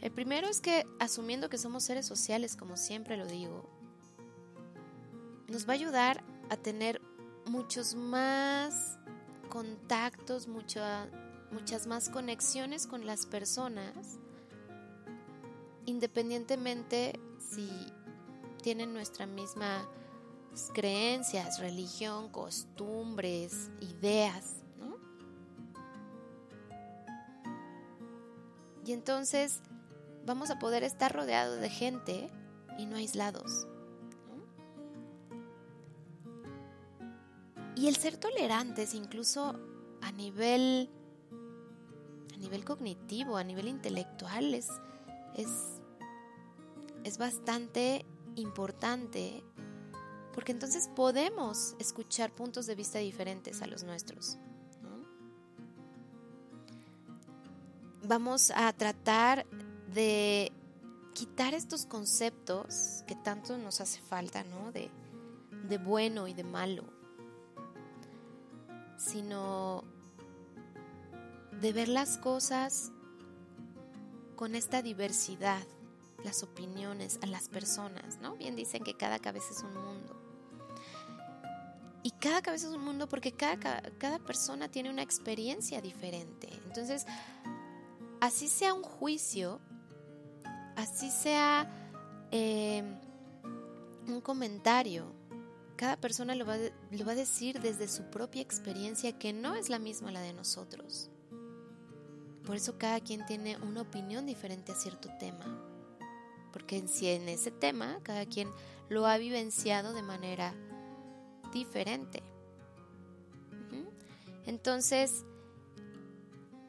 [0.01, 3.69] El primero es que, asumiendo que somos seres sociales, como siempre lo digo,
[5.49, 7.01] nos va a ayudar a tener
[7.47, 8.99] muchos más
[9.49, 14.19] contactos, muchas más conexiones con las personas,
[15.87, 17.71] independientemente si
[18.63, 19.89] tienen nuestra misma
[20.75, 24.57] creencias, religión, costumbres, ideas.
[28.85, 29.61] Y entonces
[30.27, 32.31] vamos a poder estar rodeados de gente
[32.79, 33.67] y no aislados.
[37.77, 39.55] Y el ser tolerantes, incluso
[40.03, 40.91] a nivel,
[42.35, 44.69] a nivel cognitivo, a nivel intelectual, es,
[45.35, 45.49] es,
[47.05, 49.45] es bastante importante
[50.35, 54.37] porque entonces podemos escuchar puntos de vista diferentes a los nuestros.
[58.03, 59.47] Vamos a tratar
[59.97, 60.53] de
[61.15, 64.71] quitar estos conceptos que tanto nos hace falta, ¿no?
[64.71, 64.91] De,
[65.69, 66.85] de bueno y de malo,
[68.99, 69.85] sino
[71.63, 72.93] de ver las cosas
[74.37, 75.67] con esta diversidad,
[76.23, 78.37] las opiniones, a las personas, ¿no?
[78.37, 80.15] Bien dicen que cada cabeza es un mundo.
[82.03, 86.51] Y cada cabeza es un mundo porque cada, cada persona tiene una experiencia diferente.
[86.67, 87.07] Entonces,
[88.21, 89.59] así sea un juicio,
[90.77, 91.69] así sea
[92.31, 92.83] eh,
[94.07, 95.13] un comentario,
[95.77, 100.11] cada persona lo va, a decir desde su propia experiencia que no es la misma
[100.11, 101.11] la de nosotros.
[102.45, 105.45] Por eso cada quien tiene una opinión diferente a cierto tema.
[106.53, 108.49] Porque en ese tema cada quien
[108.89, 110.55] lo ha vivenciado de manera
[111.53, 112.23] diferente.
[114.47, 115.25] Entonces,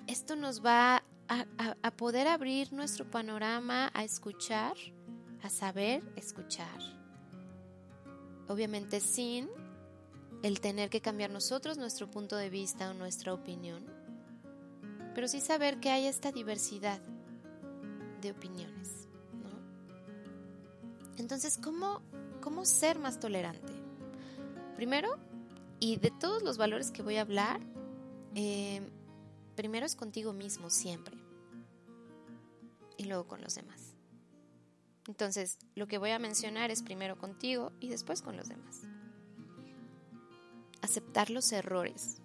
[0.08, 4.76] esto nos va a, poder abrir nuestro panorama a escuchar,
[5.42, 6.80] a saber escuchar.
[8.48, 9.50] Obviamente sin
[10.44, 13.86] el tener que cambiar nosotros nuestro punto de vista o nuestra opinión,
[15.16, 17.02] pero sí saber que hay esta diversidad
[18.22, 19.08] de opiniones.
[21.18, 22.02] Entonces, ¿cómo,
[22.42, 23.74] ¿cómo ser más tolerante?
[24.76, 25.18] Primero,
[25.80, 27.60] y de todos los valores que voy a hablar,
[28.36, 28.82] eh,
[29.56, 31.17] primero es contigo mismo siempre.
[32.98, 33.94] Y luego con los demás.
[35.08, 38.82] Entonces, lo que voy a mencionar es primero contigo y después con los demás.
[40.82, 42.22] Aceptar los errores.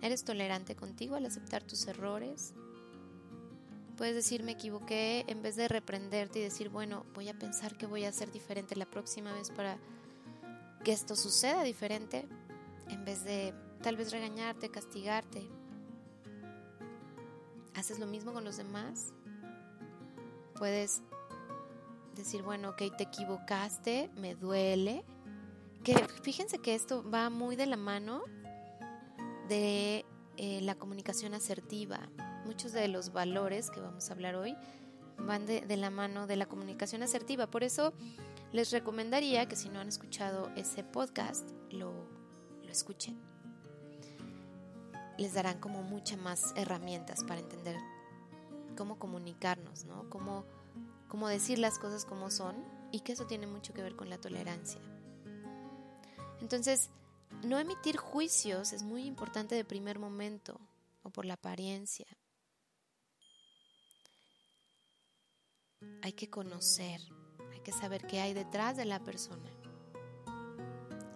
[0.00, 2.54] ¿Eres tolerante contigo al aceptar tus errores?
[3.96, 7.86] Puedes decir me equivoqué en vez de reprenderte y decir, bueno, voy a pensar que
[7.86, 9.78] voy a hacer diferente la próxima vez para
[10.84, 12.26] que esto suceda diferente
[12.88, 15.46] en vez de tal vez regañarte, castigarte.
[17.74, 19.12] ¿Haces lo mismo con los demás?
[20.60, 21.02] Puedes
[22.14, 25.06] decir, bueno, ok, te equivocaste, me duele.
[25.82, 28.20] Que fíjense que esto va muy de la mano
[29.48, 30.04] de
[30.36, 32.10] eh, la comunicación asertiva.
[32.44, 34.54] Muchos de los valores que vamos a hablar hoy
[35.16, 37.50] van de, la mano de la comunicación asertiva.
[37.50, 37.94] Por eso
[38.52, 42.06] les recomendaría que si no han escuchado ese podcast, lo,
[42.62, 43.18] lo escuchen.
[45.16, 47.78] Les darán como muchas más herramientas para entender
[48.80, 50.08] cómo comunicarnos, ¿no?
[50.08, 50.46] Cómo,
[51.06, 52.56] cómo decir las cosas como son
[52.90, 54.80] y que eso tiene mucho que ver con la tolerancia.
[56.40, 56.88] Entonces,
[57.44, 60.58] no emitir juicios es muy importante de primer momento
[61.02, 62.06] o por la apariencia.
[66.00, 67.02] Hay que conocer,
[67.52, 69.52] hay que saber qué hay detrás de la persona,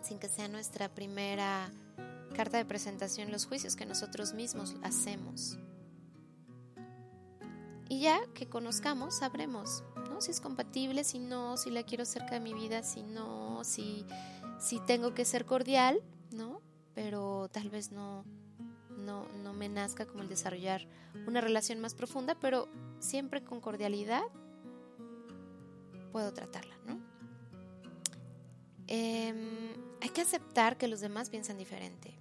[0.02, 1.72] sin que sea nuestra primera
[2.36, 5.56] carta de presentación los juicios que nosotros mismos hacemos.
[7.88, 10.20] Y ya que conozcamos, sabremos ¿no?
[10.20, 14.06] si es compatible, si no, si la quiero cerca de mi vida, si no, si,
[14.58, 16.62] si tengo que ser cordial, ¿no?
[16.94, 18.24] Pero tal vez no,
[18.96, 20.86] no, no me nazca como el desarrollar
[21.26, 22.68] una relación más profunda, pero
[23.00, 24.22] siempre con cordialidad
[26.12, 27.00] puedo tratarla, ¿no?
[28.86, 32.14] Em, hay que aceptar que los demás piensan diferente.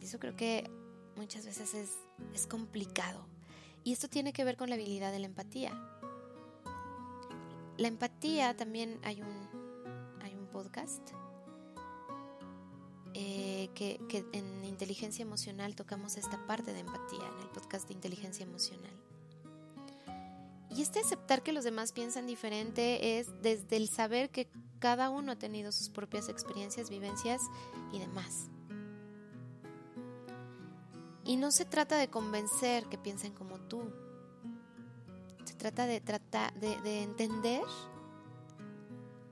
[0.00, 0.70] Eso creo que
[1.16, 1.90] muchas veces es,
[2.34, 3.33] es complicado
[3.84, 5.72] y esto tiene que ver con la habilidad de la empatía.
[7.76, 9.48] La empatía también hay un,
[10.22, 11.10] hay un podcast
[13.12, 17.94] eh, que, que en inteligencia emocional tocamos esta parte de empatía, en el podcast de
[17.94, 18.92] inteligencia emocional.
[20.70, 24.48] Y este aceptar que los demás piensan diferente es desde el saber que
[24.80, 27.42] cada uno ha tenido sus propias experiencias, vivencias
[27.92, 28.48] y demás.
[31.24, 33.90] Y no se trata de convencer que piensen como tú.
[35.44, 37.62] Se trata de tratar de, entender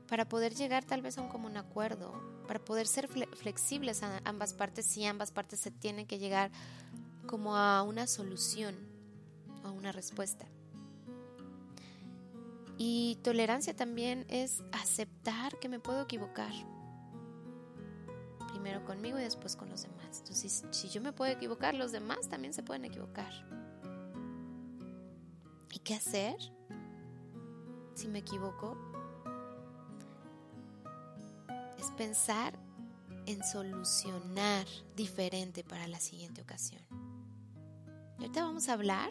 [0.08, 2.12] para poder llegar tal vez a un común acuerdo,
[2.46, 6.50] para poder ser flexibles a ambas partes si ambas partes se tienen que llegar
[7.26, 8.74] como a una solución,
[9.62, 10.46] a una respuesta.
[12.78, 16.52] Y tolerancia también es aceptar que me puedo equivocar
[18.48, 19.91] primero conmigo y después con los demás.
[20.20, 23.32] Entonces, si yo me puedo equivocar, los demás también se pueden equivocar.
[25.72, 26.36] ¿Y qué hacer
[27.94, 28.76] si me equivoco?
[31.78, 32.58] Es pensar
[33.26, 36.82] en solucionar diferente para la siguiente ocasión.
[38.18, 39.10] Y ahorita vamos a hablar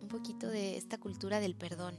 [0.00, 1.96] un poquito de esta cultura del perdón,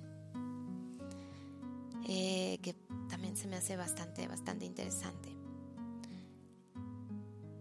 [2.08, 2.75] eh, que
[3.10, 5.34] también se me hace bastante, bastante interesante.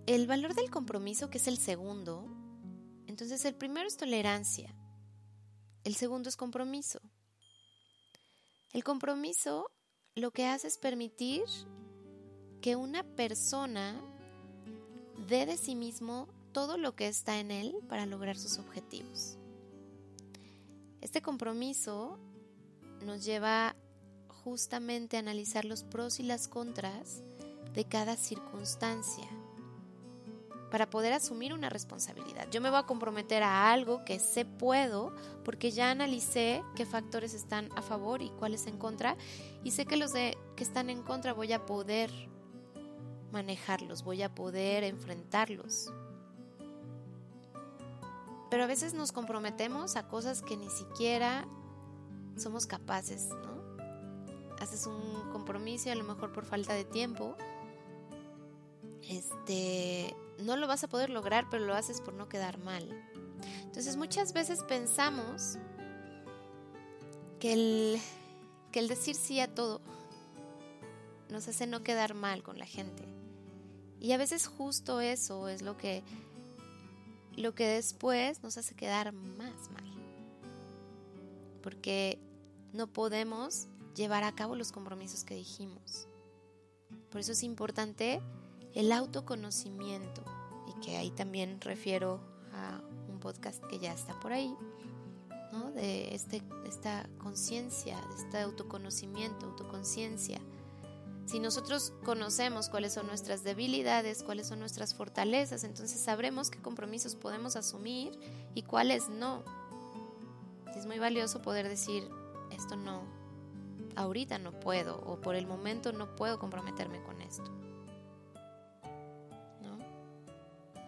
[0.06, 2.26] El valor del compromiso, que es el segundo,
[3.06, 4.74] entonces el primero es tolerancia,
[5.82, 7.00] el segundo es compromiso.
[8.74, 9.70] El compromiso
[10.14, 11.44] lo que hace es permitir
[12.60, 13.98] que una persona
[15.26, 19.38] dé de sí mismo todo lo que está en él para lograr sus objetivos.
[21.00, 22.18] Este compromiso
[23.02, 23.74] nos lleva
[24.28, 27.22] justamente a analizar los pros y las contras
[27.72, 29.28] de cada circunstancia
[30.74, 32.48] para poder asumir una responsabilidad.
[32.50, 37.32] Yo me voy a comprometer a algo que sé puedo porque ya analicé qué factores
[37.32, 39.16] están a favor y cuáles en contra
[39.62, 42.10] y sé que los de, que están en contra voy a poder
[43.30, 45.92] manejarlos, voy a poder enfrentarlos.
[48.50, 51.46] Pero a veces nos comprometemos a cosas que ni siquiera
[52.36, 54.56] somos capaces, ¿no?
[54.58, 57.36] Haces un compromiso a lo mejor por falta de tiempo.
[59.02, 62.88] Este, no lo vas a poder lograr, pero lo haces por no quedar mal.
[63.64, 65.58] Entonces muchas veces pensamos
[67.38, 68.00] que el,
[68.72, 69.80] que el decir sí a todo
[71.30, 73.04] nos hace no quedar mal con la gente.
[74.00, 76.02] Y a veces justo eso es lo que,
[77.36, 79.84] lo que después nos hace quedar más mal.
[81.62, 82.18] Porque
[82.72, 86.06] no podemos llevar a cabo los compromisos que dijimos.
[87.10, 88.20] Por eso es importante
[88.74, 90.24] el autoconocimiento,
[90.84, 92.20] que ahí también refiero
[92.52, 94.54] a un podcast que ya está por ahí,
[95.74, 100.40] de este, esta conciencia, de este autoconocimiento, autoconciencia.
[101.26, 107.14] Si nosotros conocemos cuáles son nuestras debilidades, cuáles son nuestras fortalezas, entonces sabremos qué compromisos
[107.14, 108.18] podemos asumir
[108.54, 109.42] y cuáles no.
[110.76, 112.08] Es muy valioso poder decir,
[112.50, 113.04] esto no,
[113.96, 117.50] ahorita no puedo o por el momento no puedo comprometerme con esto.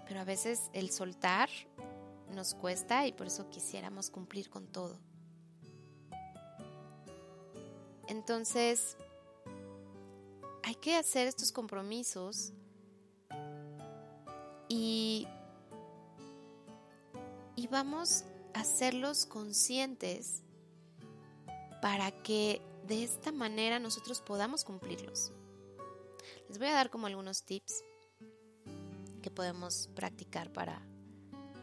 [0.07, 1.49] Pero a veces el soltar
[2.31, 4.99] nos cuesta y por eso quisiéramos cumplir con todo.
[8.09, 8.97] Entonces,
[10.63, 12.53] hay que hacer estos compromisos
[14.69, 15.27] y,
[17.57, 20.43] y vamos a hacerlos conscientes
[21.83, 25.33] para que de esta manera nosotros podamos cumplirlos.
[26.49, 27.83] Les voy a dar como algunos tips
[29.27, 30.81] que podemos practicar para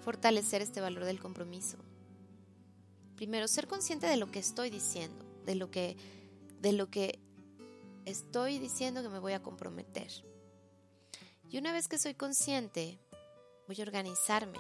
[0.04, 1.78] fortalecer este valor del compromiso.
[3.16, 5.96] Primero, ser consciente de lo que estoy diciendo, de lo que,
[6.60, 7.22] de lo que
[8.04, 10.12] estoy diciendo que me voy a comprometer.
[11.50, 13.00] Y una vez que soy consciente,
[13.66, 14.60] voy a organizarme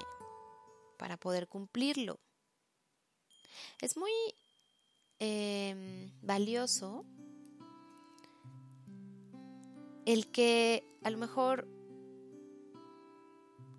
[0.97, 2.22] para poder cumplirlo.
[3.82, 4.14] Es muy
[5.20, 7.04] em, valioso
[10.06, 11.68] el que a lo mejor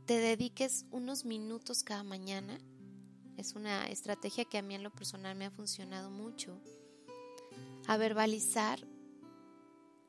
[0.06, 2.58] te dediques unos minutos cada mañana.
[3.36, 6.60] Es una estrategia que a mí en lo personal me ha funcionado mucho.
[7.86, 8.86] A verbalizar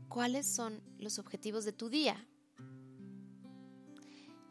[0.09, 2.27] cuáles son los objetivos de tu día.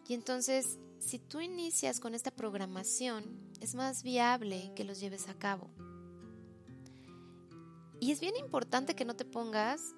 [0.09, 5.35] Y entonces, si tú inicias con esta programación, es más viable que los lleves a
[5.35, 5.71] cabo.
[8.01, 9.95] Y es bien importante que no te pongas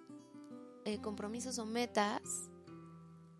[0.85, 2.51] eh, compromisos o metas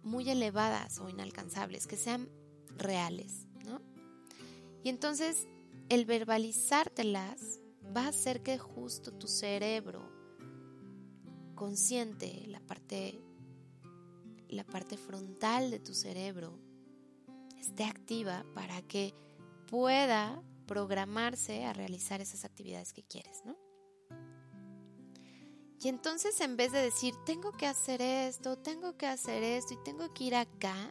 [0.07, 2.31] muy elevadas o inalcanzables, que sean
[2.79, 3.81] reales, ¿no?
[4.83, 5.49] Y entonces
[5.89, 7.61] el verbalizártelas
[7.95, 10.11] va a hacer que justo tu cerebro
[11.55, 13.21] consciente, la parte
[14.49, 16.57] la parte frontal de tu cerebro
[17.59, 19.13] esté activa para que
[19.69, 23.57] pueda programarse a realizar esas actividades que quieres, ¿no?
[25.83, 29.85] Y entonces en vez de decir, tengo que hacer esto, tengo que hacer esto y
[29.85, 30.91] tengo que ir acá,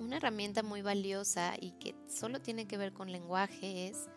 [0.00, 4.08] una herramienta muy valiosa y que solo tiene que ver con lenguaje es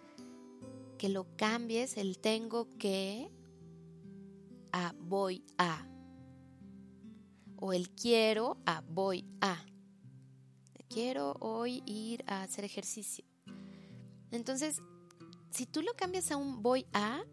[0.98, 3.32] que lo cambies el tengo que
[4.72, 5.88] a voy a.
[7.58, 9.66] O el quiero a voy a.
[10.90, 13.24] Quiero hoy ir a hacer ejercicio.
[14.30, 14.82] Entonces,
[15.50, 17.24] si tú lo cambias a un voy a,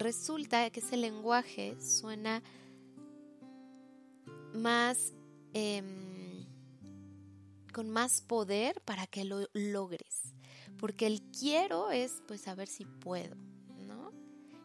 [0.00, 2.42] resulta que ese lenguaje suena
[4.52, 5.12] más
[5.52, 6.46] em,
[7.72, 10.34] con más poder para que lo logres.
[10.78, 13.36] Porque el quiero es pues saber si puedo,
[13.86, 14.12] ¿no?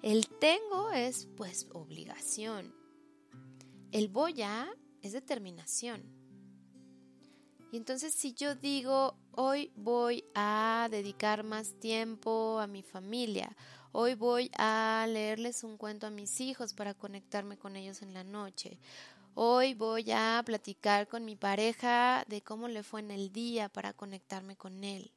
[0.01, 2.73] El tengo es pues obligación.
[3.91, 4.67] El voy a
[5.01, 6.03] es determinación.
[7.71, 13.55] Y entonces si yo digo, hoy voy a dedicar más tiempo a mi familia,
[13.97, 18.25] Hoy voy a leerles un cuento a mis hijos para conectarme con ellos en la
[18.25, 18.77] noche.
[19.35, 23.93] Hoy voy a platicar con mi pareja de cómo le fue en el día para
[23.93, 25.13] conectarme con él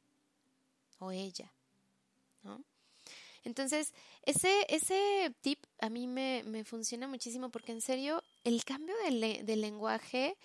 [0.97, 1.51] o ella.
[3.43, 9.55] Entonces, ese, ese tip a mí me, funciona muchísimo porque en serio, el cambio de,
[9.57, 10.37] lenguaje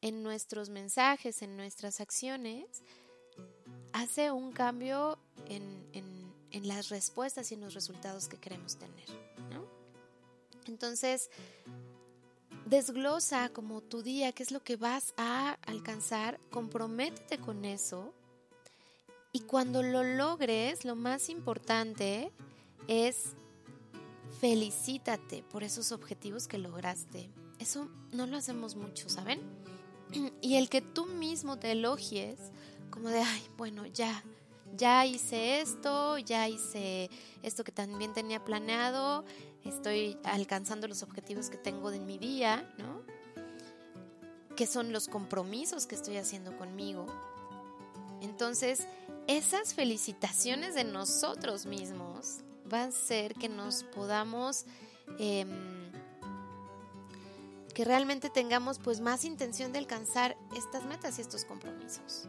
[0.00, 2.82] en nuestros mensajes, en nuestras acciones,
[3.92, 5.18] hace un cambio
[5.50, 6.15] en
[6.50, 9.06] en las respuestas y en los resultados que queremos tener.
[10.66, 11.30] Entonces,
[12.64, 18.12] desglosa como tu día, qué es lo que vas a alcanzar, comprométete con eso
[19.36, 22.32] y cuando lo logres, lo más importante
[22.88, 23.34] es
[24.40, 27.28] felicítate por esos objetivos que lograste.
[27.58, 29.40] Eso no lo hacemos mucho, ¿saben?
[30.40, 32.38] Y el que tú mismo te elogies
[32.88, 34.24] como de, ay, bueno, ya,
[34.76, 37.10] ya hice esto, ya hice
[37.42, 39.24] esto que también tenía planeado,
[39.64, 43.02] estoy alcanzando los objetivos que tengo en mi día, ¿no?
[44.54, 47.06] Que son los compromisos que estoy haciendo conmigo.
[48.20, 48.86] Entonces,
[49.26, 54.64] esas felicitaciones de nosotros mismos van a ser que nos podamos,
[55.18, 55.90] em,
[57.74, 62.28] que realmente tengamos pues más intención de alcanzar estas metas y estos compromisos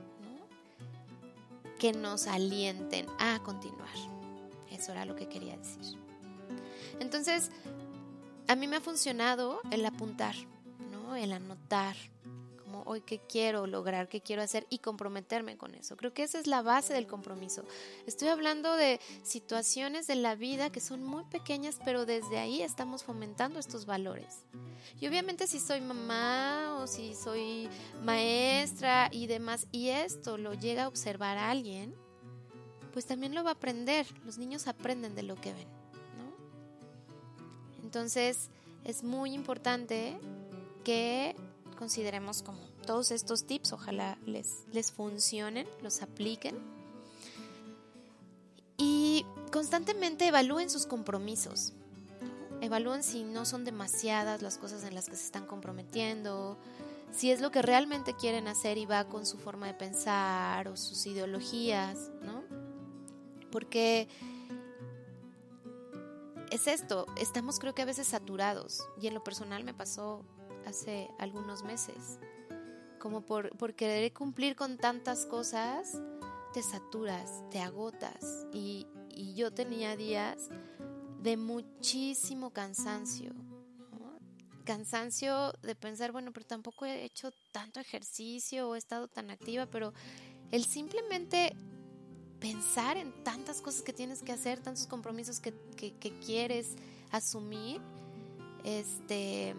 [1.79, 3.95] que nos alienten a continuar.
[4.71, 5.97] Eso era lo que quería decir.
[6.99, 7.51] Entonces,
[8.47, 10.35] a mí me ha funcionado el apuntar,
[10.91, 11.15] ¿no?
[11.15, 11.95] El anotar,
[12.67, 15.95] como hoy qué quiero lograr, qué quiero hacer y comprometerme con eso.
[15.95, 17.63] Creo que esa es la base del compromiso.
[18.05, 23.05] Estoy hablando de situaciones de la vida que son muy pequeñas, pero desde ahí estamos
[23.05, 24.43] fomentando estos valores.
[24.99, 27.69] Y obviamente si soy mamá o si soy
[28.03, 31.95] maestra y demás, y esto lo llega a observar a alguien,
[32.91, 34.05] pues también lo va a aprender.
[34.25, 35.69] Los niños aprenden de lo que ven,
[36.17, 36.35] ¿no?
[37.81, 38.49] Entonces
[38.83, 40.17] es muy importante
[40.83, 41.33] que
[41.77, 46.57] consideremos como todos estos tips, ojalá les, les funcionen, los apliquen.
[48.77, 51.73] Y constantemente evalúen sus compromisos.
[52.59, 56.57] Evalúen si no son demasiadas las cosas en las que se están comprometiendo,
[57.11, 60.75] si es lo que realmente quieren hacer y va con su forma de pensar o
[60.75, 62.43] sus ideologías, ¿no?
[63.51, 64.07] Porque
[66.51, 70.23] es esto, estamos creo que a veces saturados y en lo personal me pasó
[70.67, 72.19] hace algunos meses,
[72.99, 76.01] como por, por querer cumplir con tantas cosas,
[76.53, 78.47] te saturas, te agotas.
[78.53, 80.49] Y, y yo tenía días
[81.21, 83.33] de muchísimo cansancio,
[84.65, 89.65] cansancio de pensar, bueno, pero tampoco he hecho tanto ejercicio o he estado tan activa,
[89.65, 89.93] pero
[90.51, 91.55] el simplemente
[92.39, 95.53] pensar en tantas cosas que tienes que hacer, tantos compromisos que,
[96.25, 96.75] quieres
[97.11, 97.81] asumir,
[98.63, 99.55] este,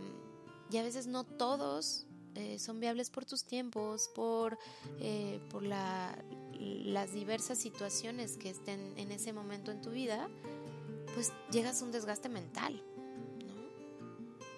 [0.71, 4.59] y a veces no todos eh, son viables por tus tiempos, por,
[5.01, 10.29] eh, por las diversas situaciones que estén en ese momento en tu vida,
[11.15, 12.83] pues llegas a un desgaste mental.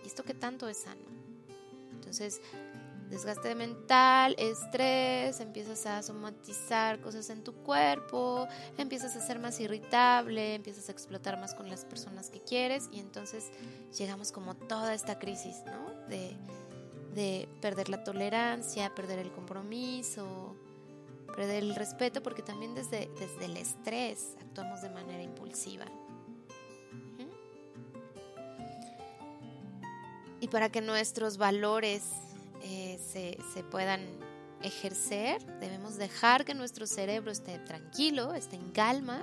[0.04, 1.00] ¿Y esto que tanto es sano?
[1.92, 2.40] Entonces,
[3.10, 8.46] desgaste mental, estrés, empiezas a somatizar cosas en tu cuerpo,
[8.78, 13.00] empiezas a ser más irritable, empiezas a explotar más con las personas que quieres y
[13.00, 13.50] entonces
[13.98, 15.99] llegamos como toda esta crisis, ¿no?
[16.10, 16.36] De,
[17.14, 20.54] de perder la tolerancia, perder el compromiso,
[21.34, 25.86] perder el respeto, porque también desde, desde el estrés actuamos de manera impulsiva.
[30.42, 32.02] Y para que nuestros valores
[32.62, 34.00] eh, se, se puedan
[34.62, 39.22] ejercer, debemos dejar que nuestro cerebro esté tranquilo, esté en calma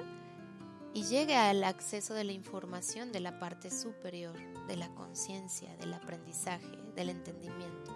[0.97, 4.35] y llegue al acceso de la información de la parte superior,
[4.65, 7.93] de la conciencia, del aprendizaje, del entendimiento.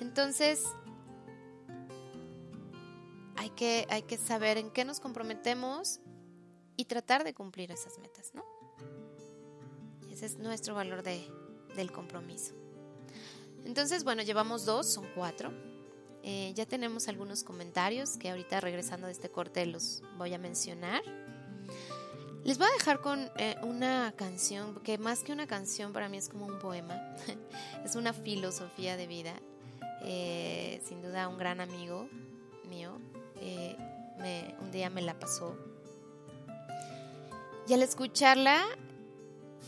[0.00, 0.64] Entonces,
[3.36, 6.00] hay que, hay que saber en qué nos comprometemos
[6.74, 8.42] y tratar de cumplir esas metas, ¿no?
[10.10, 11.22] Ese es nuestro valor de,
[11.76, 12.54] del compromiso.
[13.66, 15.52] Entonces, bueno, llevamos dos, son cuatro.
[16.22, 21.02] Eh, ya tenemos algunos comentarios que ahorita regresando de este corte los voy a mencionar.
[22.44, 26.16] Les voy a dejar con eh, una canción, que más que una canción para mí
[26.16, 27.14] es como un poema,
[27.84, 29.34] es una filosofía de vida.
[30.02, 32.08] Eh, sin duda un gran amigo
[32.68, 32.98] mío,
[34.60, 35.56] un día me la pasó.
[37.68, 38.64] Y al escucharla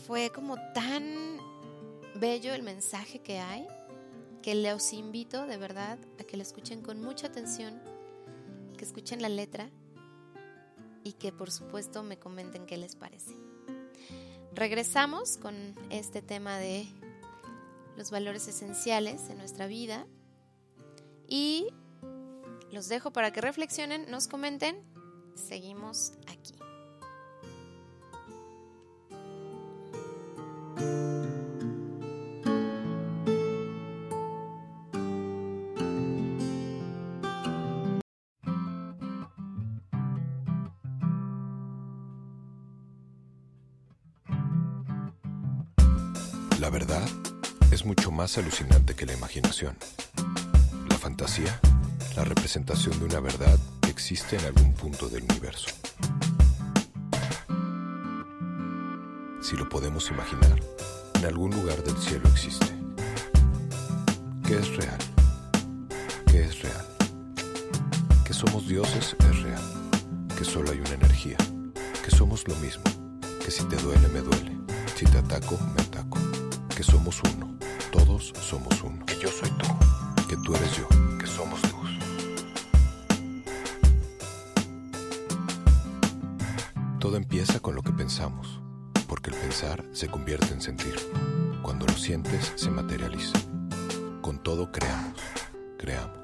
[0.05, 1.37] fue como tan
[2.15, 3.67] bello el mensaje que hay
[4.43, 7.81] que les invito de verdad a que la escuchen con mucha atención,
[8.77, 9.69] que escuchen la letra
[11.03, 13.33] y que por supuesto me comenten qué les parece.
[14.53, 15.55] Regresamos con
[15.89, 16.85] este tema de
[17.95, 20.05] los valores esenciales en nuestra vida
[21.27, 21.69] y
[22.69, 24.83] los dejo para que reflexionen, nos comenten.
[25.35, 26.62] Seguimos aquí.
[46.63, 47.03] La verdad
[47.71, 49.75] es mucho más alucinante que la imaginación.
[50.89, 51.59] La fantasía,
[52.15, 55.67] la representación de una verdad que existe en algún punto del universo.
[59.41, 60.57] Si lo podemos imaginar,
[61.15, 62.73] en algún lugar del cielo existe.
[64.47, 64.99] ¿Qué es real?
[66.27, 66.85] ¿Qué es real?
[68.23, 69.63] Que somos dioses es real.
[70.37, 71.35] Que solo hay una energía.
[72.05, 72.85] Que somos lo mismo.
[73.43, 74.57] Que si te duele, me duele.
[74.95, 75.81] Si te ataco, me
[76.75, 77.55] que somos uno,
[77.91, 79.05] todos somos uno.
[79.05, 80.87] Que yo soy tú, que tú eres yo,
[81.19, 81.89] que somos luz.
[86.99, 88.59] Todo empieza con lo que pensamos,
[89.07, 90.95] porque el pensar se convierte en sentir.
[91.61, 93.37] Cuando lo sientes, se materializa.
[94.21, 95.19] Con todo creamos,
[95.77, 96.22] creamos, creamos.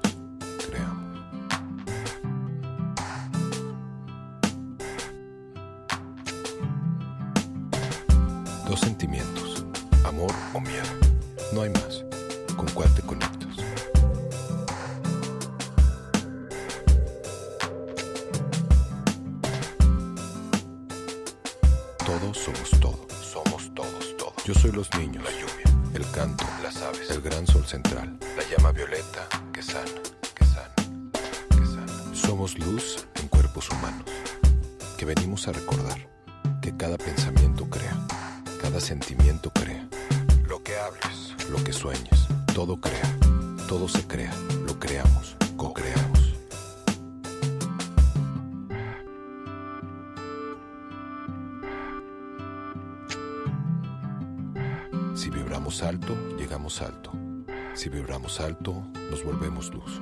[58.38, 58.74] alto,
[59.10, 60.00] nos volvemos luz.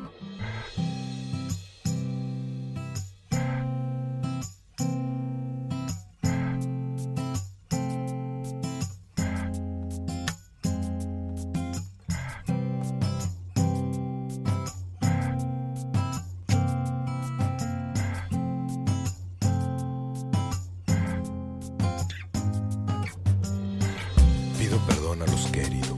[24.58, 25.96] Pido perdón a los que he herido,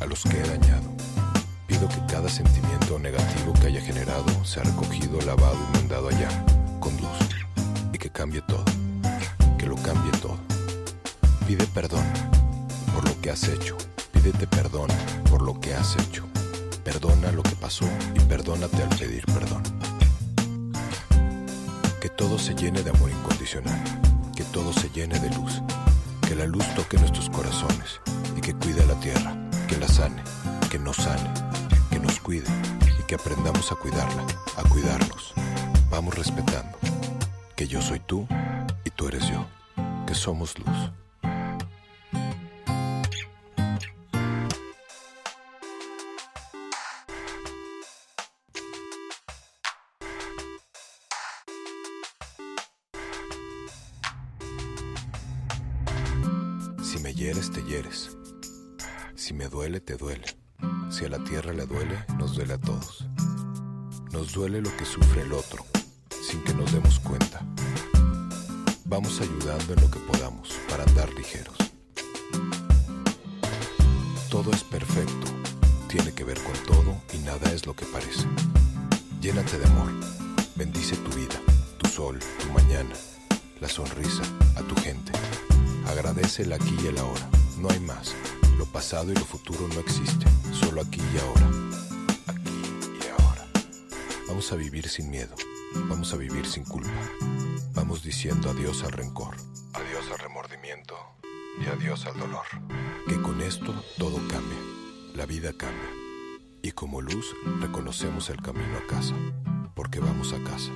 [0.00, 0.89] a los que he dañado
[1.88, 6.28] que cada sentimiento negativo que haya generado sea recogido, lavado y mandado allá,
[6.78, 7.18] con luz,
[7.92, 8.64] y que cambie todo,
[9.58, 10.38] que lo cambie todo.
[11.48, 12.04] Pide perdón
[12.94, 13.76] por lo que has hecho,
[14.12, 14.88] pídete perdón
[15.28, 16.24] por lo que has hecho.
[16.84, 19.62] Perdona lo que pasó y perdónate al pedir perdón.
[22.00, 23.82] Que todo se llene de amor incondicional,
[24.36, 25.60] que todo se llene de luz,
[26.28, 28.00] que la luz toque nuestros corazones
[28.36, 29.34] y que cuide a la tierra,
[29.66, 30.22] que la sane,
[30.70, 31.32] que nos sane,
[32.30, 32.46] cuide
[33.00, 34.24] y que aprendamos a cuidarla,
[34.56, 35.34] a cuidarnos.
[35.90, 36.78] Vamos respetando
[37.56, 38.24] que yo soy tú
[38.84, 39.44] y tú eres yo,
[40.06, 40.92] que somos luz.
[56.80, 58.16] Si me hieres, te hieres.
[59.16, 60.49] Si me duele, te duele.
[61.00, 63.06] Si a la tierra le duele, nos duele a todos.
[64.12, 65.64] Nos duele lo que sufre el otro,
[66.22, 67.40] sin que nos demos cuenta.
[68.84, 71.56] Vamos ayudando en lo que podamos para andar ligeros.
[74.28, 75.26] Todo es perfecto,
[75.88, 78.26] tiene que ver con todo y nada es lo que parece.
[79.22, 79.90] Llénate de amor,
[80.54, 81.40] bendice tu vida,
[81.78, 82.94] tu sol, tu mañana,
[83.58, 84.24] la sonrisa,
[84.54, 85.12] a tu gente.
[85.86, 87.26] Agradece el aquí y el ahora,
[87.58, 88.14] no hay más.
[88.60, 91.50] Lo pasado y lo futuro no existen, solo aquí y ahora.
[92.26, 92.62] Aquí
[93.02, 93.48] y ahora.
[94.28, 95.34] Vamos a vivir sin miedo,
[95.88, 96.90] vamos a vivir sin culpa.
[97.72, 99.34] Vamos diciendo adiós al rencor,
[99.72, 100.94] adiós al remordimiento
[101.58, 102.44] y adiós al dolor.
[103.08, 104.58] Que con esto todo cambia,
[105.14, 105.90] la vida cambia.
[106.60, 109.14] Y como luz reconocemos el camino a casa,
[109.74, 110.70] porque vamos a casa.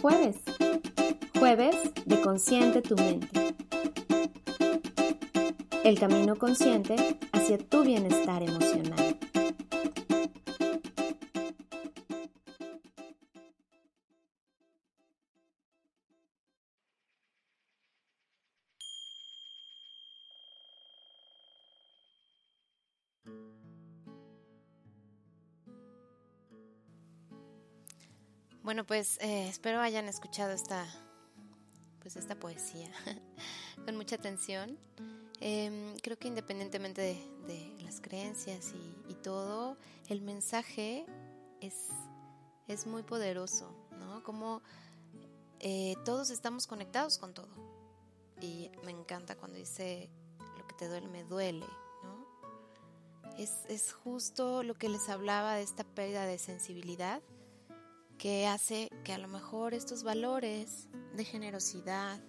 [0.00, 0.36] Jueves.
[1.38, 1.76] Jueves
[2.06, 3.54] de Consciente tu mente.
[5.84, 6.96] El camino consciente
[7.32, 9.18] hacia tu bienestar emocional.
[28.70, 30.86] Bueno, pues eh, espero hayan escuchado esta,
[31.98, 32.88] pues esta poesía
[33.84, 34.78] con mucha atención.
[35.40, 39.76] Eh, creo que independientemente de, las creencias y, y, todo,
[40.08, 41.04] el mensaje
[41.60, 41.88] es,
[42.68, 44.22] es muy poderoso, ¿no?
[44.22, 44.62] Como
[45.58, 47.50] eh, todos estamos conectados con todo.
[48.40, 50.08] Y me encanta cuando dice,
[50.56, 51.66] lo que te duele me duele,
[52.04, 53.34] ¿no?
[53.36, 57.20] Es, es justo lo que les hablaba de esta pérdida de sensibilidad
[58.20, 62.20] que hace que a lo mejor estos valores de generosidad,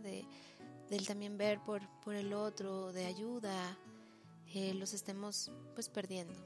[0.00, 0.24] de,
[0.88, 3.76] del también ver por, por, el otro, de ayuda,
[4.54, 6.38] eh, los estemos pues perdiendo.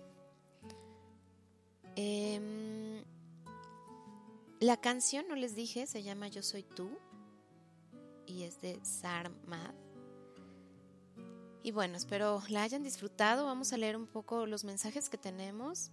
[1.97, 3.05] Eh,
[4.61, 6.89] la canción, no les dije, se llama Yo Soy Tú
[8.27, 9.75] y es de Sarmad.
[11.63, 13.45] Y bueno, espero la hayan disfrutado.
[13.45, 15.91] Vamos a leer un poco los mensajes que tenemos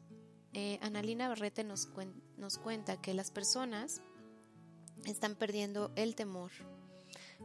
[0.53, 1.89] eh, Analina Barrete nos,
[2.37, 4.01] nos cuenta que las personas
[5.05, 6.51] están perdiendo el temor,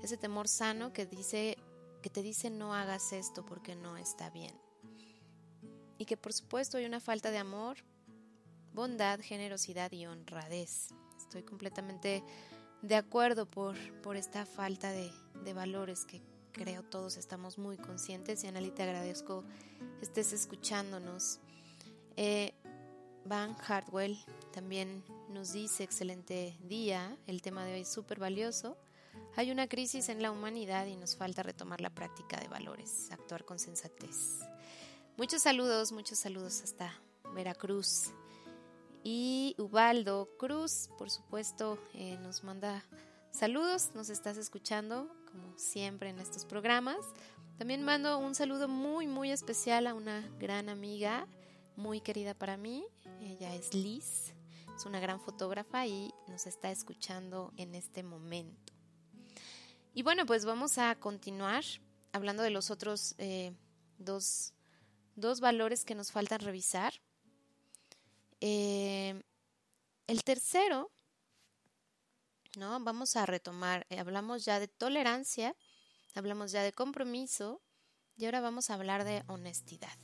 [0.02, 1.56] ese temor sano que dice
[2.02, 4.54] que te dice no hagas esto porque no está bien.
[5.98, 7.78] Y que por supuesto hay una falta de amor,
[8.72, 10.90] bondad, generosidad y honradez.
[11.18, 12.22] Estoy completamente
[12.82, 15.10] de acuerdo por, por esta falta de,
[15.44, 18.44] de valores que creo todos estamos muy conscientes.
[18.44, 19.44] Y Analita, agradezco
[20.00, 21.40] estés escuchándonos.
[22.16, 22.54] Eh,
[23.24, 24.18] Van Hardwell
[24.52, 28.76] también nos dice, excelente día, el tema de hoy es súper valioso.
[29.36, 33.44] Hay una crisis en la humanidad y nos falta retomar la práctica de valores, actuar
[33.44, 34.40] con sensatez.
[35.16, 36.92] Muchos saludos, muchos saludos hasta
[37.34, 38.10] Veracruz.
[39.04, 42.84] Y Ubaldo Cruz, por supuesto, eh, nos manda
[43.30, 46.98] saludos, nos estás escuchando, como siempre en estos programas.
[47.58, 51.26] También mando un saludo muy, muy especial a una gran amiga,
[51.76, 52.84] muy querida para mí,
[53.20, 54.32] ella es Liz,
[54.76, 58.72] es una gran fotógrafa y nos está escuchando en este momento.
[59.94, 61.64] Y bueno, pues vamos a continuar
[62.12, 63.52] hablando de los otros eh,
[63.98, 64.54] dos,
[65.16, 66.94] dos, valores que nos faltan revisar.
[68.40, 69.22] Eh,
[70.06, 70.90] el tercero,
[72.56, 72.78] ¿no?
[72.80, 75.54] Vamos a retomar, eh, hablamos ya de tolerancia
[76.18, 77.62] hablamos ya de compromiso
[78.16, 79.96] y ahora vamos a hablar de honestidad.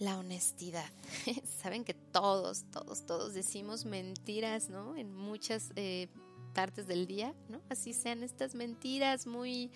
[0.00, 0.90] La honestidad.
[1.62, 4.96] Saben que todos, todos, todos decimos mentiras, ¿no?
[4.96, 6.08] En muchas eh,
[6.54, 7.60] partes del día, ¿no?
[7.68, 9.70] Así sean estas mentiras muy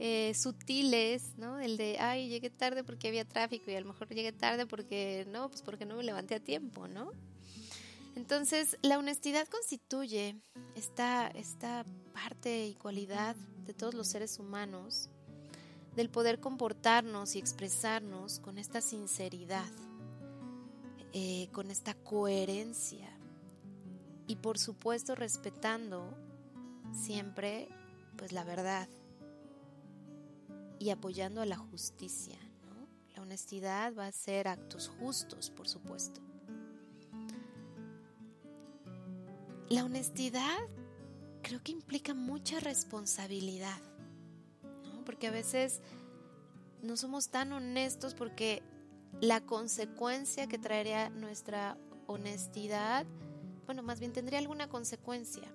[0.00, 1.60] eh, sutiles, ¿no?
[1.60, 5.26] El de, ay, llegué tarde porque había tráfico y a lo mejor llegué tarde porque,
[5.30, 7.12] no, pues porque no me levanté a tiempo, ¿no?
[8.16, 10.34] Entonces, la honestidad constituye
[10.74, 15.08] esta, esta parte y cualidad de todos los seres humanos
[15.96, 19.70] del poder comportarnos y expresarnos con esta sinceridad,
[21.12, 23.08] eh, con esta coherencia
[24.26, 26.16] y por supuesto respetando
[26.92, 27.68] siempre
[28.16, 28.88] pues la verdad
[30.78, 32.38] y apoyando a la justicia.
[33.14, 36.20] La honestidad va a ser actos justos, por supuesto.
[39.68, 40.58] La honestidad
[41.42, 43.80] creo que implica mucha responsabilidad,
[45.12, 45.82] porque a veces
[46.80, 48.62] no somos tan honestos porque
[49.20, 53.04] la consecuencia que traería nuestra honestidad,
[53.66, 55.52] bueno, más bien tendría alguna consecuencia.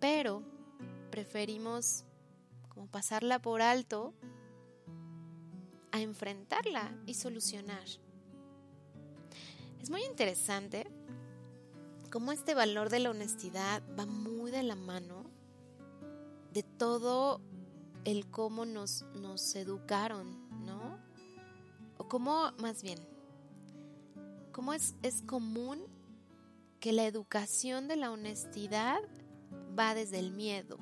[0.00, 0.42] Pero
[1.10, 2.06] preferimos
[2.70, 4.14] como pasarla por alto
[5.92, 7.84] a enfrentarla y solucionar.
[9.82, 10.90] Es muy interesante
[12.10, 15.15] cómo este valor de la honestidad va muy de la mano
[16.56, 17.42] de todo
[18.06, 20.98] el cómo nos, nos educaron, ¿no?
[21.98, 22.98] O cómo, más bien,
[24.52, 25.84] cómo es, es común
[26.80, 29.00] que la educación de la honestidad
[29.78, 30.78] va desde el miedo,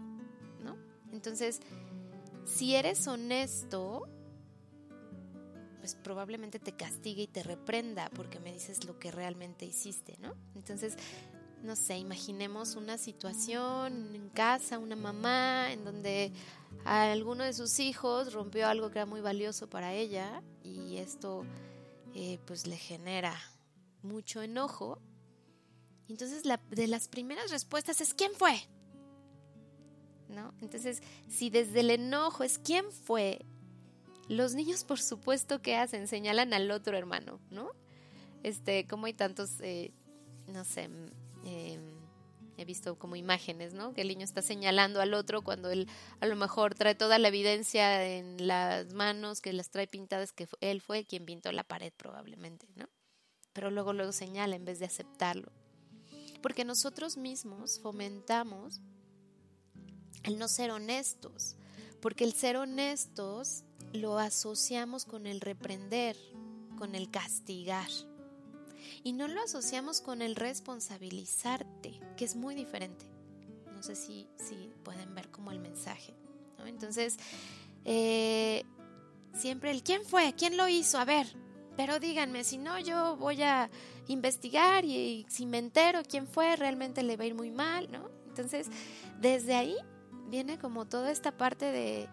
[0.62, 0.76] ¿no?
[1.10, 1.58] Entonces,
[2.44, 4.08] si eres honesto,
[5.80, 10.36] pues probablemente te castigue y te reprenda porque me dices lo que realmente hiciste, ¿no?
[10.54, 10.96] Entonces,
[11.64, 16.30] no sé, imaginemos una situación en casa, una mamá, en donde
[16.84, 21.46] alguno de sus hijos rompió algo que era muy valioso para ella y esto
[22.14, 23.34] eh, pues le genera
[24.02, 25.00] mucho enojo.
[26.06, 28.54] Entonces, la, de las primeras respuestas es ¿quién fue?
[30.28, 30.52] ¿No?
[30.60, 33.42] Entonces, si desde el enojo es ¿quién fue?
[34.28, 36.08] Los niños, por supuesto, que hacen?
[36.08, 37.70] Señalan al otro hermano, ¿no?
[38.42, 39.92] Este, como hay tantos, eh,
[40.46, 40.90] no sé,
[41.44, 41.94] em,
[42.56, 43.92] he visto como imágenes, ¿no?
[43.92, 45.88] Que el niño está señalando al otro cuando él
[46.20, 50.48] a lo mejor trae toda la evidencia en las manos, que las trae pintadas, que
[50.60, 52.88] él fue quien pintó la pared probablemente, ¿no?
[53.52, 55.50] Pero luego, luego señala en vez de aceptarlo.
[56.42, 58.80] Porque nosotros mismos fomentamos
[60.24, 61.56] el no ser honestos,
[62.00, 66.16] porque el ser honestos lo asociamos con el reprender,
[66.76, 67.88] con el castigar.
[69.02, 73.06] Y no lo asociamos con el responsabilizarte, que es muy diferente.
[73.74, 76.14] No sé si, si pueden ver como el mensaje.
[76.66, 77.16] Entonces,
[77.84, 78.64] eh,
[79.34, 80.34] siempre el ¿quién fue?
[80.34, 80.98] ¿Quién lo hizo?
[80.98, 81.26] A ver,
[81.76, 83.70] pero díganme, si no, yo voy a
[84.08, 88.08] investigar y, si me entero quién fue, realmente le va a ir muy mal, ¿no?
[88.28, 88.68] Entonces,
[89.20, 89.76] desde ahí
[90.28, 92.08] viene como toda esta parte de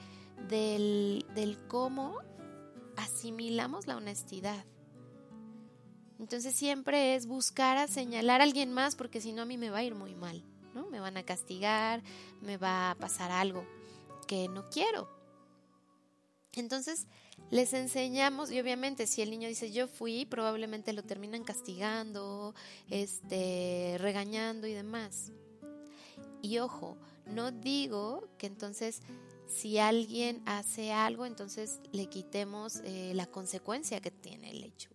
[0.49, 2.17] del, cómo
[2.97, 4.65] asimilamos la honestidad.
[6.21, 9.71] Entonces siempre es buscar a señalar a alguien más porque si no a mí me
[9.71, 10.43] va a ir muy mal,
[10.75, 10.85] ¿no?
[10.85, 12.03] Me van a castigar,
[12.41, 13.65] me va a pasar algo
[14.27, 15.09] que no quiero.
[16.53, 17.07] Entonces
[17.49, 22.53] les enseñamos y obviamente si el niño dice yo fui, probablemente lo terminan castigando,
[22.91, 25.31] este, regañando y demás.
[26.43, 29.01] Y ojo, no digo que entonces
[29.47, 34.91] si alguien hace algo, entonces le quitemos eh, la consecuencia que tiene el hecho.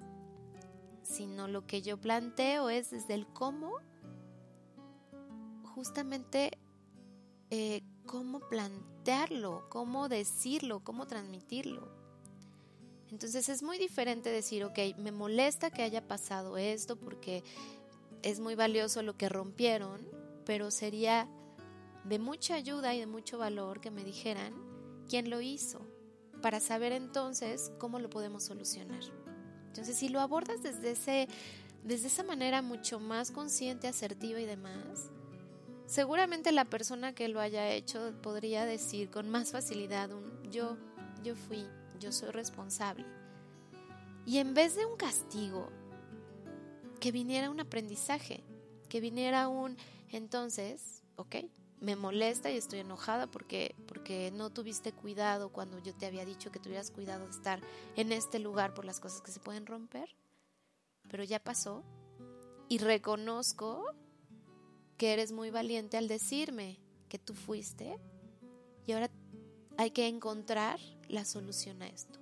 [1.07, 3.73] Sino lo que yo planteo es desde el cómo,
[5.63, 6.59] justamente
[7.51, 11.89] eh, cómo plantearlo, cómo decirlo, cómo transmitirlo.
[13.11, 17.45] Entonces es muy diferente decir, ok, me molesta que haya pasado esto porque
[18.23, 20.07] es muy valioso lo que rompieron,
[20.45, 21.29] pero sería
[22.05, 24.55] de mucha ayuda y de mucho valor que me dijeran
[25.09, 25.87] quién lo hizo,
[26.43, 29.03] para saber entonces cómo lo podemos solucionar.
[29.77, 31.29] Entonces, si lo abordas desde, ese,
[31.85, 35.11] desde esa manera mucho más consciente, asertiva y demás,
[35.85, 40.79] seguramente la persona que lo haya hecho podría decir con más facilidad un yo,
[41.23, 41.67] yo fui,
[42.01, 43.05] yo soy responsable.
[44.25, 45.71] Y en vez de un castigo,
[46.99, 48.43] que viniera un aprendizaje,
[48.89, 49.77] que viniera un
[50.11, 51.37] entonces, ok,
[51.81, 56.51] me molesta y estoy enojada porque, porque no tuviste cuidado cuando yo te había dicho
[56.51, 57.61] que tuvieras cuidado de estar
[57.97, 60.17] en este lugar por las cosas que se pueden romper.
[61.09, 61.85] Pero ya pasó
[62.69, 63.85] y reconozco
[64.97, 67.99] que eres muy valiente al decirme que tú fuiste
[68.87, 69.11] y ahora
[69.77, 72.19] hay que encontrar la solución a esto.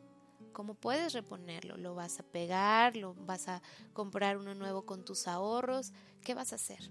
[0.52, 1.76] ¿Cómo puedes reponerlo?
[1.76, 2.96] ¿Lo vas a pegar?
[2.96, 5.92] ¿Lo vas a comprar uno nuevo con tus ahorros?
[6.22, 6.90] ¿Qué vas a hacer?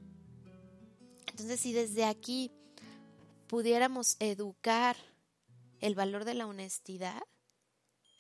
[1.34, 2.52] Entonces, si desde aquí
[3.48, 4.96] pudiéramos educar
[5.82, 7.24] el valor de la honestidad,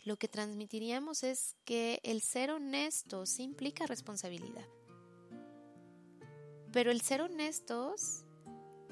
[0.04, 4.66] lo que transmitiríamos es que el ser honestos implica responsabilidad.
[6.72, 8.26] Pero el ser honestos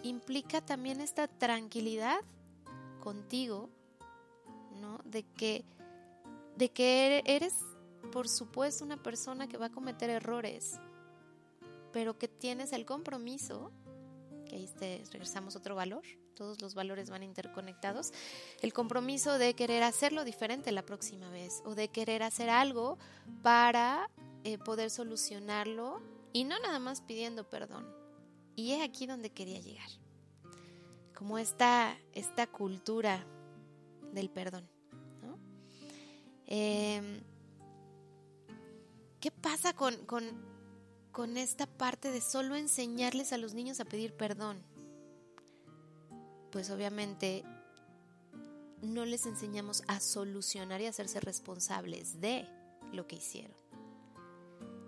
[0.04, 2.22] implica también esta tranquilidad
[3.00, 3.72] contigo,
[4.80, 5.00] ¿no?
[5.04, 5.66] De que,
[6.58, 7.56] de que eres,
[8.12, 10.80] por supuesto, una persona que va a cometer errores,
[11.92, 13.72] pero que tienes el compromiso,
[14.52, 14.70] que ahí
[15.12, 16.04] regresamos a otro valor,
[16.36, 18.12] todos los valores van interconectados,
[18.62, 22.98] el compromiso de querer hacerlo diferente la próxima vez o de querer hacer algo
[23.42, 24.10] para
[24.44, 26.02] eh, poder solucionarlo
[26.34, 27.88] y no nada más pidiendo perdón.
[28.56, 29.88] Y es aquí donde quería llegar
[31.16, 33.26] como esta, esta cultura
[34.12, 34.68] del perdón.
[36.48, 37.22] Em,
[39.22, 39.96] ¿Qué pasa con,
[41.22, 44.60] con esta parte de solo enseñarles a los niños a pedir perdón?
[46.52, 47.44] Pues obviamente
[48.82, 52.50] no les enseñamos a solucionar y a hacerse responsables de
[52.92, 53.56] lo que hicieron,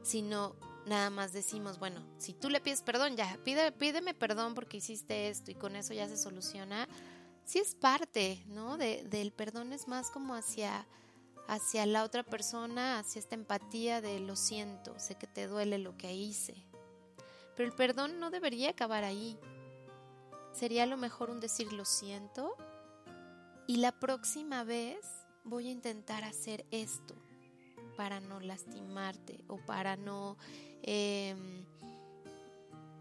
[0.01, 0.55] sino
[0.87, 5.29] nada más decimos, bueno, si tú le pides perdón, ya, pide, pídeme perdón porque hiciste
[5.29, 6.89] esto y con eso ya se soluciona,
[7.45, 8.77] sí es parte, ¿no?
[8.77, 10.87] De, del perdón es más como hacia,
[11.47, 15.97] hacia la otra persona, hacia esta empatía de lo siento, sé que te duele lo
[15.97, 16.55] que hice.
[17.55, 19.37] Pero el perdón no debería acabar ahí.
[20.53, 22.55] Sería lo mejor un decir lo siento
[23.67, 25.05] y la próxima vez
[25.43, 27.15] voy a intentar hacer esto
[27.97, 30.37] para no lastimarte o para no
[30.83, 31.65] Em,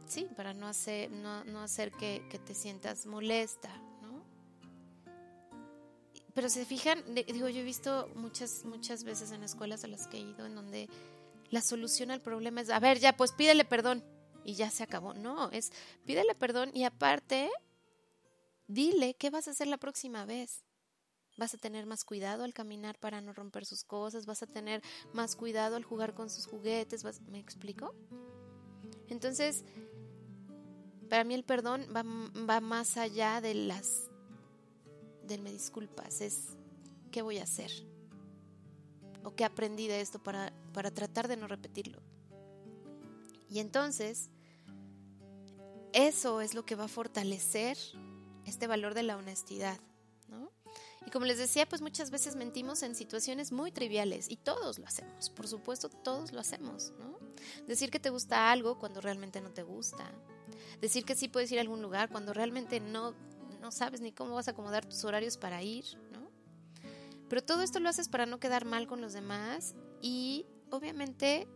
[0.06, 3.81] sí, para no hacer, no, hacer que, te sientas molesta, ¿no?
[6.34, 10.16] Pero se fijan, digo, yo he visto muchas, muchas veces en escuelas a las que
[10.16, 10.88] he ido en donde
[11.50, 14.02] la solución al problema es, a ver, ya, pues pídele perdón
[14.44, 15.12] y ya se acabó.
[15.12, 15.72] No, es
[16.06, 17.50] pídele perdón y aparte,
[18.66, 20.64] dile qué vas a hacer la próxima vez.
[21.36, 24.82] Vas a tener más cuidado al caminar para no romper sus cosas, vas a tener
[25.12, 27.94] más cuidado al jugar con sus juguetes, ¿me explico?
[29.08, 29.64] Entonces,
[31.10, 32.02] para mí el perdón va,
[32.48, 34.10] va más allá de las
[35.26, 36.56] del me disculpas, es
[37.10, 37.70] qué voy a hacer
[39.24, 42.02] o qué aprendí de esto para, para tratar de no repetirlo.
[43.48, 44.30] Y entonces,
[45.92, 47.76] eso es lo que va a fortalecer
[48.46, 49.78] este valor de la honestidad.
[51.06, 54.86] Y como les decía, pues muchas veces mentimos en situaciones muy triviales y todos lo
[54.86, 57.18] hacemos, por supuesto, todos lo hacemos, ¿no?
[57.66, 60.12] Decir que te gusta algo cuando realmente no te gusta.
[60.80, 63.14] Decir que sí puedes ir a algún lugar cuando realmente no,
[63.62, 66.30] no sabes ni cómo vas a acomodar tus horarios para ir, ¿no?
[67.28, 71.48] Pero todo esto lo haces para no quedar mal con los demás y obviamente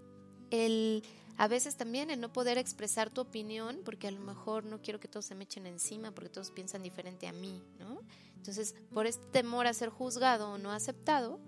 [0.50, 1.02] el
[1.36, 5.00] a veces también el no poder expresar tu opinión porque a lo mejor no quiero
[5.00, 8.00] que todos se me echen encima porque todos piensan diferente a mí, ¿no?
[8.36, 11.40] Entonces, por este temor a ser juzgado o no aceptado,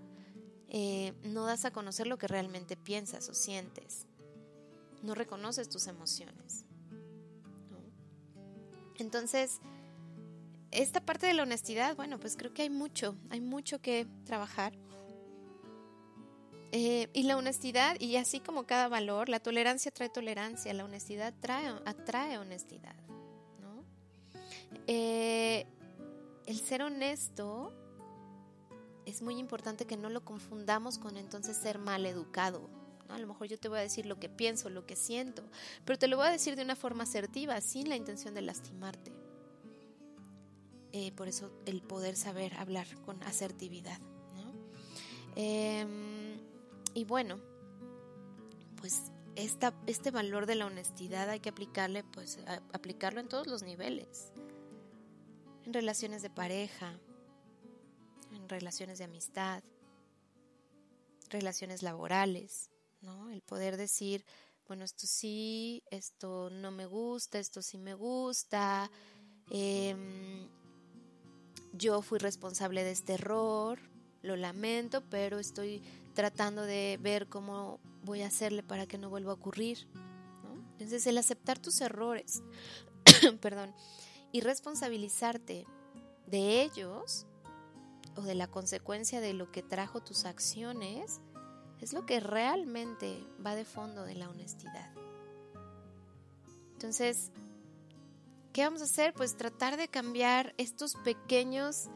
[0.67, 4.05] eh, no das a conocer lo que realmente piensas o sientes.
[5.01, 6.65] No reconoces tus emociones.
[8.99, 9.59] Entonces,
[10.71, 14.73] esta parte de la honestidad, bueno, pues creo que hay mucho, hay mucho que trabajar.
[16.71, 21.33] Eh, y la honestidad, y así como cada valor, la tolerancia trae tolerancia, la honestidad
[21.39, 22.95] trae, atrae honestidad.
[23.59, 23.83] ¿no?
[24.85, 25.65] Eh,
[26.45, 27.73] el ser honesto
[29.07, 32.69] es muy importante que no lo confundamos con entonces ser mal educado.
[33.07, 35.43] A lo mejor yo te voy a decir lo que pienso, lo que siento,
[35.83, 39.18] pero te lo voy a decir de una forma asertiva, sin la intención de lastimarte.
[40.91, 43.99] Eh, por eso el poder saber hablar con asertividad.
[45.35, 46.37] Em,
[46.93, 47.39] y bueno,
[48.77, 52.39] pues esta, este valor de la honestidad hay que aplicarle, pues
[52.73, 54.33] aplicarlo en todos los niveles
[55.69, 56.99] en relaciones de pareja,
[58.31, 59.63] en relaciones de amistad,
[61.29, 62.71] relaciones laborales,
[63.01, 63.29] ¿no?
[63.29, 64.25] El poder decir,
[64.67, 68.89] bueno, esto sí, esto no me gusta, esto sí me gusta,
[69.51, 70.49] em,
[71.73, 73.79] yo fui responsable de este error,
[74.21, 75.81] lo lamento, pero estoy
[76.13, 79.87] tratando de ver cómo voy a hacerle para que no vuelva a ocurrir.
[80.73, 82.41] Entonces, el aceptar tus errores,
[83.41, 83.73] perdón,
[84.31, 85.65] y responsabilizarte
[86.27, 87.25] de ellos
[88.15, 91.21] o de la consecuencia de lo que trajo tus acciones
[91.81, 94.93] es lo que realmente va de fondo de la honestidad.
[96.73, 97.31] Entonces,
[98.53, 99.13] ¿qué vamos a hacer?
[99.13, 101.89] Pues tratar de cambiar estos pequeños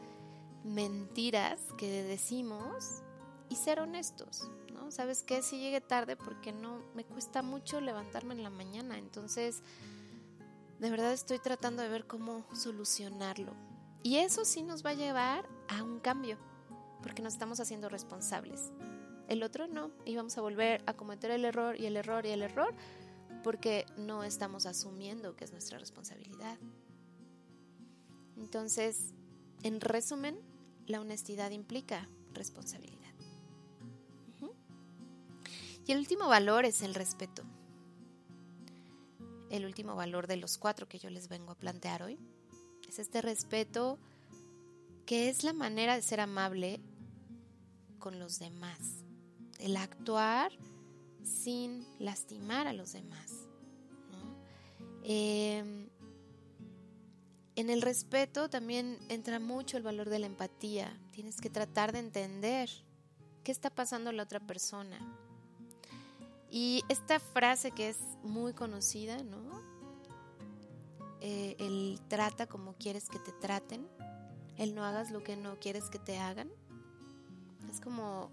[0.64, 3.02] mentiras que decimos
[3.48, 4.90] y ser honestos, ¿no?
[4.90, 5.42] ¿Sabes qué?
[5.42, 9.62] Si llegué tarde porque no me cuesta mucho levantarme en la mañana, entonces
[10.78, 13.52] de verdad estoy tratando de ver cómo solucionarlo.
[14.02, 16.38] Y eso sí nos va a llevar a un cambio,
[17.02, 18.72] porque nos estamos haciendo responsables.
[19.28, 22.30] El otro no, y vamos a volver a cometer el error y el error y
[22.30, 22.74] el error,
[23.44, 26.58] porque no estamos asumiendo que es nuestra responsabilidad.
[28.36, 29.12] Entonces,
[29.62, 30.36] en resumen,
[30.86, 33.04] la honestidad implica responsabilidad.
[35.86, 37.42] Y el último valor es el respeto.
[39.50, 42.18] El último valor de los cuatro que yo les vengo a plantear hoy
[42.88, 43.98] es este respeto
[45.04, 46.80] que es la manera de ser amable
[47.98, 49.04] con los demás,
[49.58, 50.52] el actuar
[51.24, 53.32] sin lastimar a los demás.
[55.02, 55.88] Em,
[57.56, 60.98] en el respeto también entra mucho el valor de la empatía.
[61.10, 62.70] Tienes que tratar de entender
[63.42, 64.98] qué está pasando la otra persona.
[66.50, 69.62] Y esta frase que es muy conocida, ¿no?
[71.20, 73.88] Eh, el trata como quieres que te traten,
[74.56, 76.50] el no hagas lo que no quieres que te hagan.
[77.70, 78.30] Es como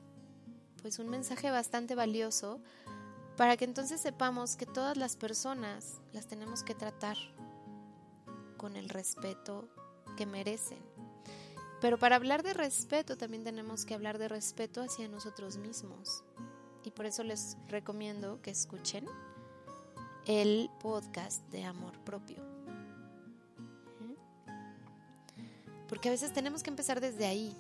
[0.82, 2.62] pues un mensaje bastante valioso
[3.38, 7.18] para que entonces sepamos que todas las personas las tenemos que tratar
[8.58, 9.70] con el respeto
[10.18, 10.80] que merecen.
[11.80, 16.24] Pero para hablar de respeto también tenemos que hablar de respeto hacia nosotros mismos.
[16.84, 19.06] Y por eso les recomiendo que escuchen
[20.26, 22.44] el podcast de amor propio.
[25.90, 27.56] Porque a veces tenemos que empezar desde ahí.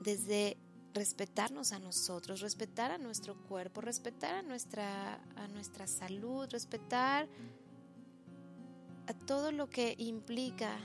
[0.00, 0.56] Desde
[0.92, 7.28] respetarnos a nosotros, respetar a nuestro cuerpo, respetar a nuestra, a nuestra salud, respetar
[9.06, 10.78] a todo lo que implica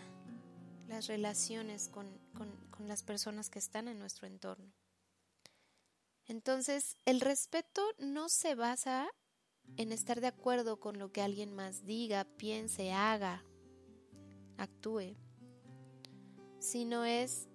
[0.88, 2.08] las relaciones con,
[2.70, 4.72] con las personas que están en nuestro entorno.
[6.28, 9.08] Entonces, el respeto no se basa
[9.78, 13.44] en estar de acuerdo con lo que alguien más diga, piense, haga,
[14.58, 15.16] actúe,
[16.60, 17.48] sino es,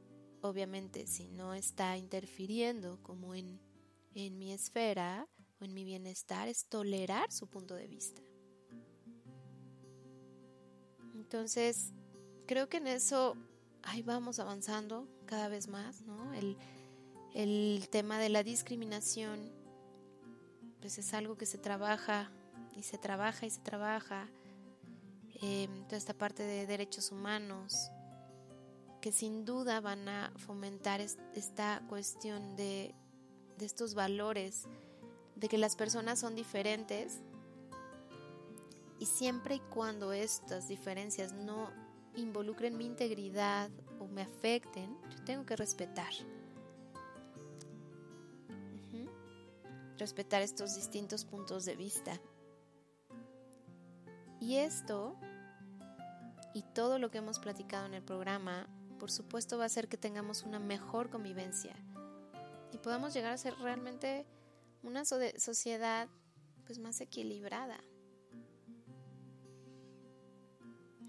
[0.43, 3.61] obviamente, si no está interfiriendo como en,
[4.15, 5.27] en mi esfera
[5.61, 8.23] o en mi bienestar, es tolerar su punto de vista.
[11.15, 11.93] Entonces,
[12.47, 13.37] creo que en eso
[13.83, 16.33] ahí vamos avanzando cada vez más, ¿no?
[16.35, 16.57] El,
[17.35, 19.53] el tema de la discriminación,
[20.81, 22.33] pues es algo que se trabaja
[22.77, 24.29] y se trabaja y se trabaja.
[25.43, 27.91] Eh, toda esta parte de derechos humanos,
[29.01, 32.95] que sin duda van a fomentar esta cuestión de,
[33.59, 34.65] de estos valores,
[35.37, 37.21] de que las personas son diferentes
[39.01, 41.71] y siempre y cuando estas diferencias no
[42.17, 46.13] involucren mi integridad o me afecten, yo tengo que respetar.
[49.97, 52.21] Respetar estos distintos puntos de vista.
[54.39, 55.17] Y esto
[56.55, 58.67] y todo lo que hemos platicado en el programa,
[59.01, 61.75] por supuesto, va a hacer que tengamos una mejor convivencia
[62.71, 64.27] y podamos llegar a ser realmente
[64.83, 66.09] una sociedad
[66.67, 67.83] pues más equilibrada.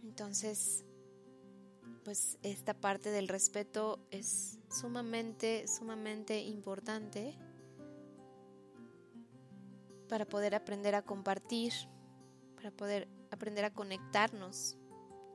[0.04, 0.86] Entonces,
[2.04, 7.38] pues esta parte del respeto es sumamente, sumamente importante
[10.08, 11.74] para poder aprender a compartir,
[12.56, 14.78] para poder aprender a conectarnos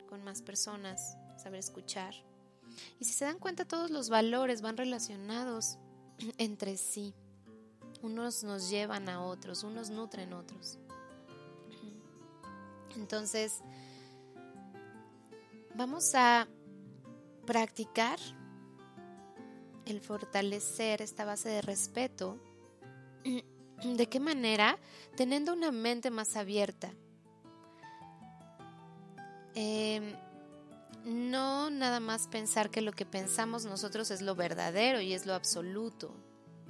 [0.09, 2.15] con más personas, saber escuchar.
[2.99, 5.79] Y si se dan cuenta, todos los valores van relacionados
[6.39, 7.15] entre sí.
[8.03, 10.79] Unos nos llevan a otros, unos nutren otros.
[12.97, 13.63] Entonces,
[15.77, 16.49] Vamos a
[17.45, 18.19] practicar
[19.85, 22.39] el fortalecer esta base de respeto.
[23.85, 24.79] ¿De qué manera?
[25.19, 26.91] Teniendo una mente más abierta.
[29.55, 30.17] Em,
[31.07, 35.33] no nada más pensar que lo que pensamos nosotros es lo verdadero y es lo
[35.33, 36.15] absoluto.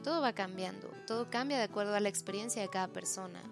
[0.04, 3.42] Todo va cambiando, todo cambia de acuerdo a la experiencia de cada persona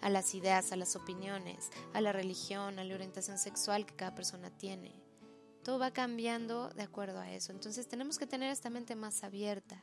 [0.00, 4.14] a las ideas, a las opiniones, a la religión, a la orientación sexual que cada
[4.14, 4.94] persona tiene.
[5.64, 7.52] Todo va cambiando de acuerdo a eso.
[7.52, 9.82] Entonces tenemos que tener esta mente más abierta.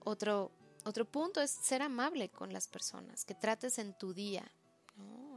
[0.00, 0.52] Otro,
[0.84, 4.44] otro punto es ser amable con las personas, que trates en tu día.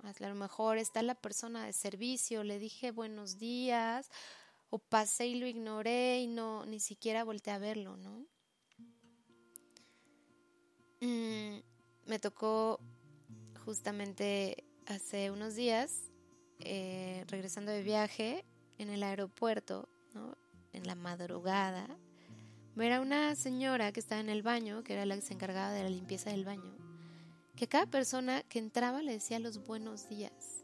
[0.07, 4.09] A lo mejor está la persona de servicio, le dije buenos días,
[4.69, 8.25] o pasé y lo ignoré y no ni siquiera volteé a verlo, ¿no?
[11.01, 11.59] Mm,
[12.05, 12.79] me tocó
[13.65, 16.09] justamente hace unos días,
[16.59, 18.45] eh, regresando de viaje
[18.77, 19.89] en el aeropuerto,
[20.71, 21.85] en la madrugada,
[22.75, 25.71] ver a una señora que estaba en el baño, que era la que se encargaba
[25.71, 26.86] de la limpieza del baño,
[27.57, 30.63] que a cada persona que entraba le decía los buenos días.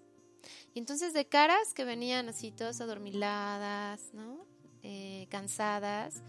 [0.73, 4.45] Y entonces de caras que venían así todas adormiladas, ¿no?
[4.83, 6.21] Eh, cansadas,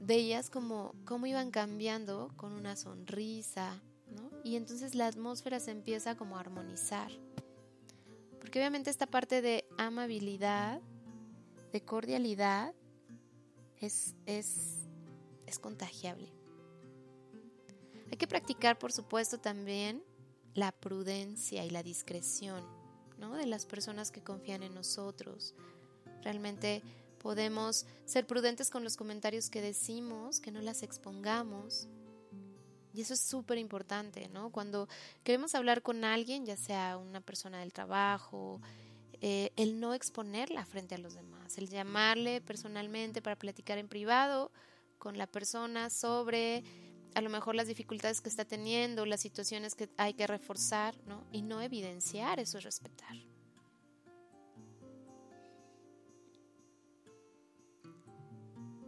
[0.00, 4.30] veías como cómo iban cambiando con una sonrisa, ¿no?
[4.44, 7.10] Y entonces la atmósfera se empieza como a armonizar.
[8.38, 10.82] Porque obviamente esta parte de amabilidad,
[11.72, 12.74] de cordialidad,
[13.80, 14.88] es, es,
[15.46, 16.33] es contagiable.
[18.14, 20.00] Hay que practicar, por supuesto, también
[20.54, 22.64] la prudencia y la discreción
[23.18, 23.34] ¿no?
[23.34, 25.52] de las personas que confían en nosotros.
[26.22, 26.80] Realmente
[27.18, 31.88] podemos ser prudentes con los comentarios que decimos, que no las expongamos.
[32.92, 34.52] Y eso es súper importante, ¿no?
[34.52, 34.88] Cuando
[35.24, 38.60] queremos hablar con alguien, ya sea una persona del trabajo,
[39.22, 44.52] eh, el no exponerla frente a los demás, el llamarle personalmente para platicar en privado
[44.98, 46.62] con la persona sobre
[47.14, 51.24] a lo mejor las dificultades que está teniendo, las situaciones que hay que reforzar, ¿no?
[51.32, 53.16] Y no evidenciar, eso es respetar.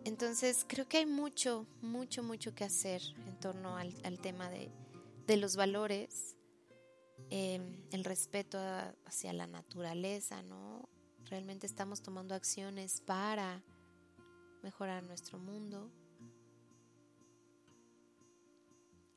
[0.04, 4.70] Entonces creo que hay mucho, mucho, mucho que hacer en torno al, tema de,
[5.36, 6.36] los valores,
[7.30, 8.58] em, el respeto
[9.04, 10.88] hacia la naturaleza, ¿no?
[11.24, 13.64] Realmente estamos tomando acciones para
[14.62, 15.90] mejorar nuestro mundo.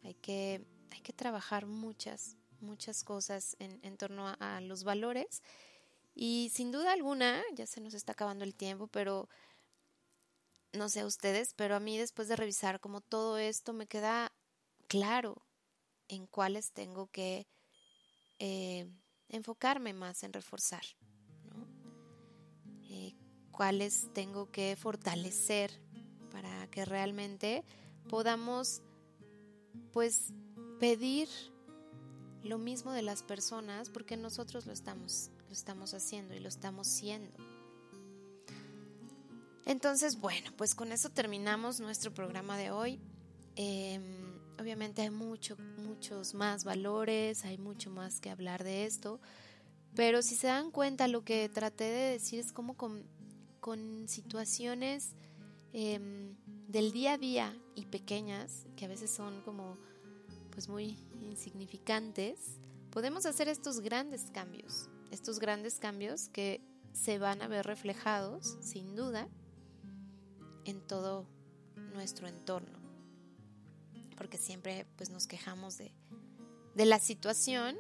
[0.09, 5.43] Hay que, hay que trabajar muchas, muchas cosas en, torno a, a los valores.
[6.15, 9.29] Y sin duda alguna, ya se nos está acabando el tiempo, pero
[10.73, 14.31] no sé a ustedes, pero a mí después de revisar como todo esto me queda
[14.87, 15.45] claro
[16.07, 17.45] en cuáles tengo que
[18.39, 18.91] eh,
[19.27, 20.83] enfocarme más en reforzar,
[21.43, 21.67] ¿no?
[22.89, 23.13] Eh,
[23.51, 25.71] cuáles tengo que fortalecer
[26.31, 27.63] para que realmente
[28.09, 28.81] podamos
[29.91, 30.33] pues
[30.79, 31.27] pedir
[32.43, 36.87] lo mismo de las personas porque nosotros lo estamos, lo estamos haciendo y lo estamos
[36.87, 37.37] siendo.
[39.65, 42.99] Entonces, bueno, pues con eso terminamos nuestro programa de hoy.
[43.55, 49.19] Em, obviamente hay mucho, muchos más valores, hay mucho más que hablar de esto,
[49.95, 53.05] pero si se dan cuenta, lo que traté de decir es como con,
[54.07, 55.13] situaciones
[55.73, 56.35] em,
[56.69, 59.75] del día a día y pequeñas, que a veces son como
[60.51, 62.59] pues muy insignificantes,
[62.91, 66.61] podemos hacer estos grandes cambios, estos grandes cambios que
[66.93, 69.27] se van a ver reflejados, sin duda,
[70.65, 71.25] en todo
[71.93, 72.77] nuestro entorno.
[74.15, 75.91] Porque siempre pues nos quejamos de,
[76.75, 77.77] la situación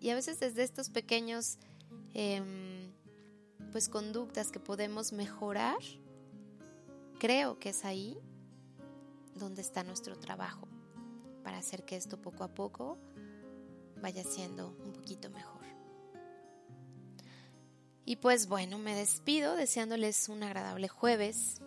[0.00, 1.58] y a veces desde estos pequeños
[2.14, 2.92] em,
[3.70, 5.78] pues conductas que podemos mejorar,
[7.18, 8.18] creo que es ahí
[9.34, 10.68] donde está nuestro trabajo
[11.42, 12.98] para hacer que esto poco a poco
[14.00, 15.58] vaya siendo un poquito mejor.
[18.04, 21.60] Y pues bueno, me despido deseándoles un agradable jueves,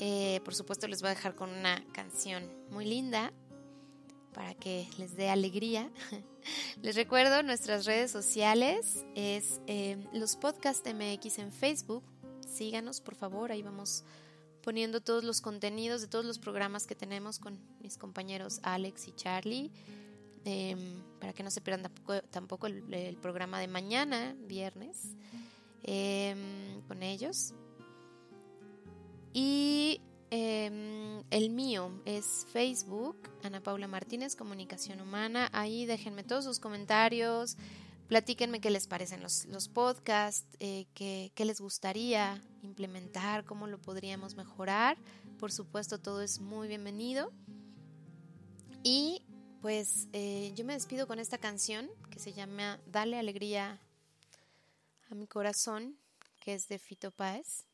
[0.00, 3.32] eh, por supuesto les voy a dejar con una canción muy linda
[4.32, 5.90] para que les dé alegría.
[6.82, 12.04] les recuerdo nuestras redes sociales, es eh, los podcast MX en Facebook.
[12.46, 14.04] Síganos por favor, ahí vamos
[14.64, 19.12] poniendo todos los contenidos de todos los programas que tenemos con mis compañeros Alex y
[19.12, 19.70] Charlie.
[20.46, 21.90] Em, para que no se pierdan
[22.30, 25.16] tampoco, el, programa de mañana, viernes,
[25.82, 27.54] em, con ellos.
[29.32, 30.00] Y
[30.30, 35.48] em, el mío es Facebook, Ana Paula Martínez, Comunicación Humana.
[35.52, 37.56] Ahí déjenme todos sus comentarios,
[38.08, 44.36] platíquenme qué les parecen los, los podcasts, eh, qué, les gustaría implementar, cómo lo podríamos
[44.36, 44.96] mejorar.
[45.38, 47.32] Por supuesto, todo es muy bienvenido.
[48.82, 49.22] Y
[49.60, 53.80] pues eh, yo me despido con esta canción que se llama Dale alegría
[55.10, 55.98] a mi corazón,
[56.40, 57.64] que es de Fito Páez.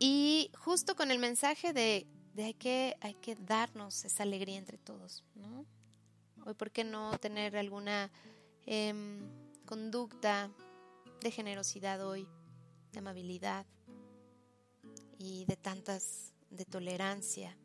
[0.00, 2.06] Y justo con el mensaje de,
[2.58, 5.66] que hay que darnos esa alegría entre todos, ¿no?
[6.44, 8.10] Hoy, ¿por qué no tener alguna
[8.66, 9.20] em,
[9.64, 10.50] conducta
[11.20, 12.28] de generosidad hoy,
[12.94, 13.66] de amabilidad
[15.18, 17.56] y de tantas, de tolerancia,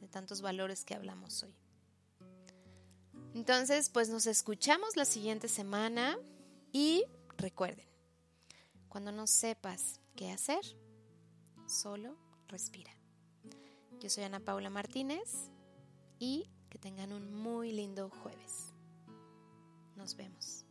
[0.00, 1.54] de tantos valores que hablamos hoy.
[3.34, 6.18] Entonces, pues nos escuchamos la siguiente semana
[6.72, 7.04] y
[7.36, 7.86] recuerden,
[8.88, 10.64] cuando no sepas qué hacer,
[11.66, 12.16] solo
[12.48, 12.92] respira.
[14.00, 15.50] Yo soy Ana Paula Martínez
[16.18, 18.72] y que tengan un muy lindo jueves.
[19.96, 20.65] Nos vemos.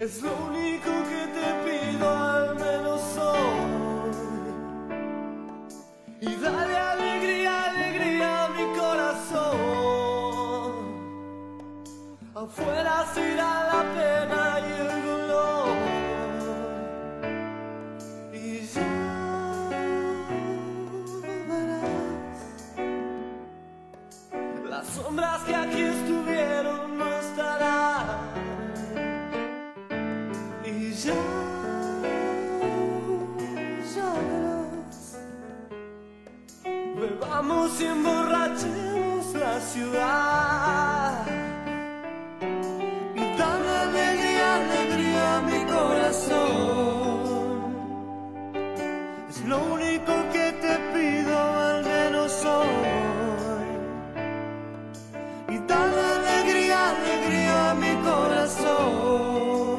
[0.00, 4.12] Es lo único que te pido al menos hoy.
[6.22, 9.60] Y dale alegría, alegría a mi corazón.
[12.34, 13.69] Afuera será
[37.70, 41.24] Nos emborrachemos la ciudad.
[43.38, 47.20] Dan alegría, alegría a mi corazón.
[49.28, 52.66] Es lo único que te pido, al menos hoy.
[55.54, 59.78] Y dan alegría, alegría a mi corazón.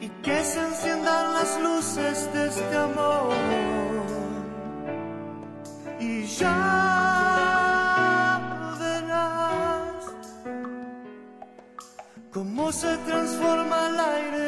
[0.00, 3.47] Y que se enciendan las luces de este amor.
[12.80, 14.47] se transforma el aire.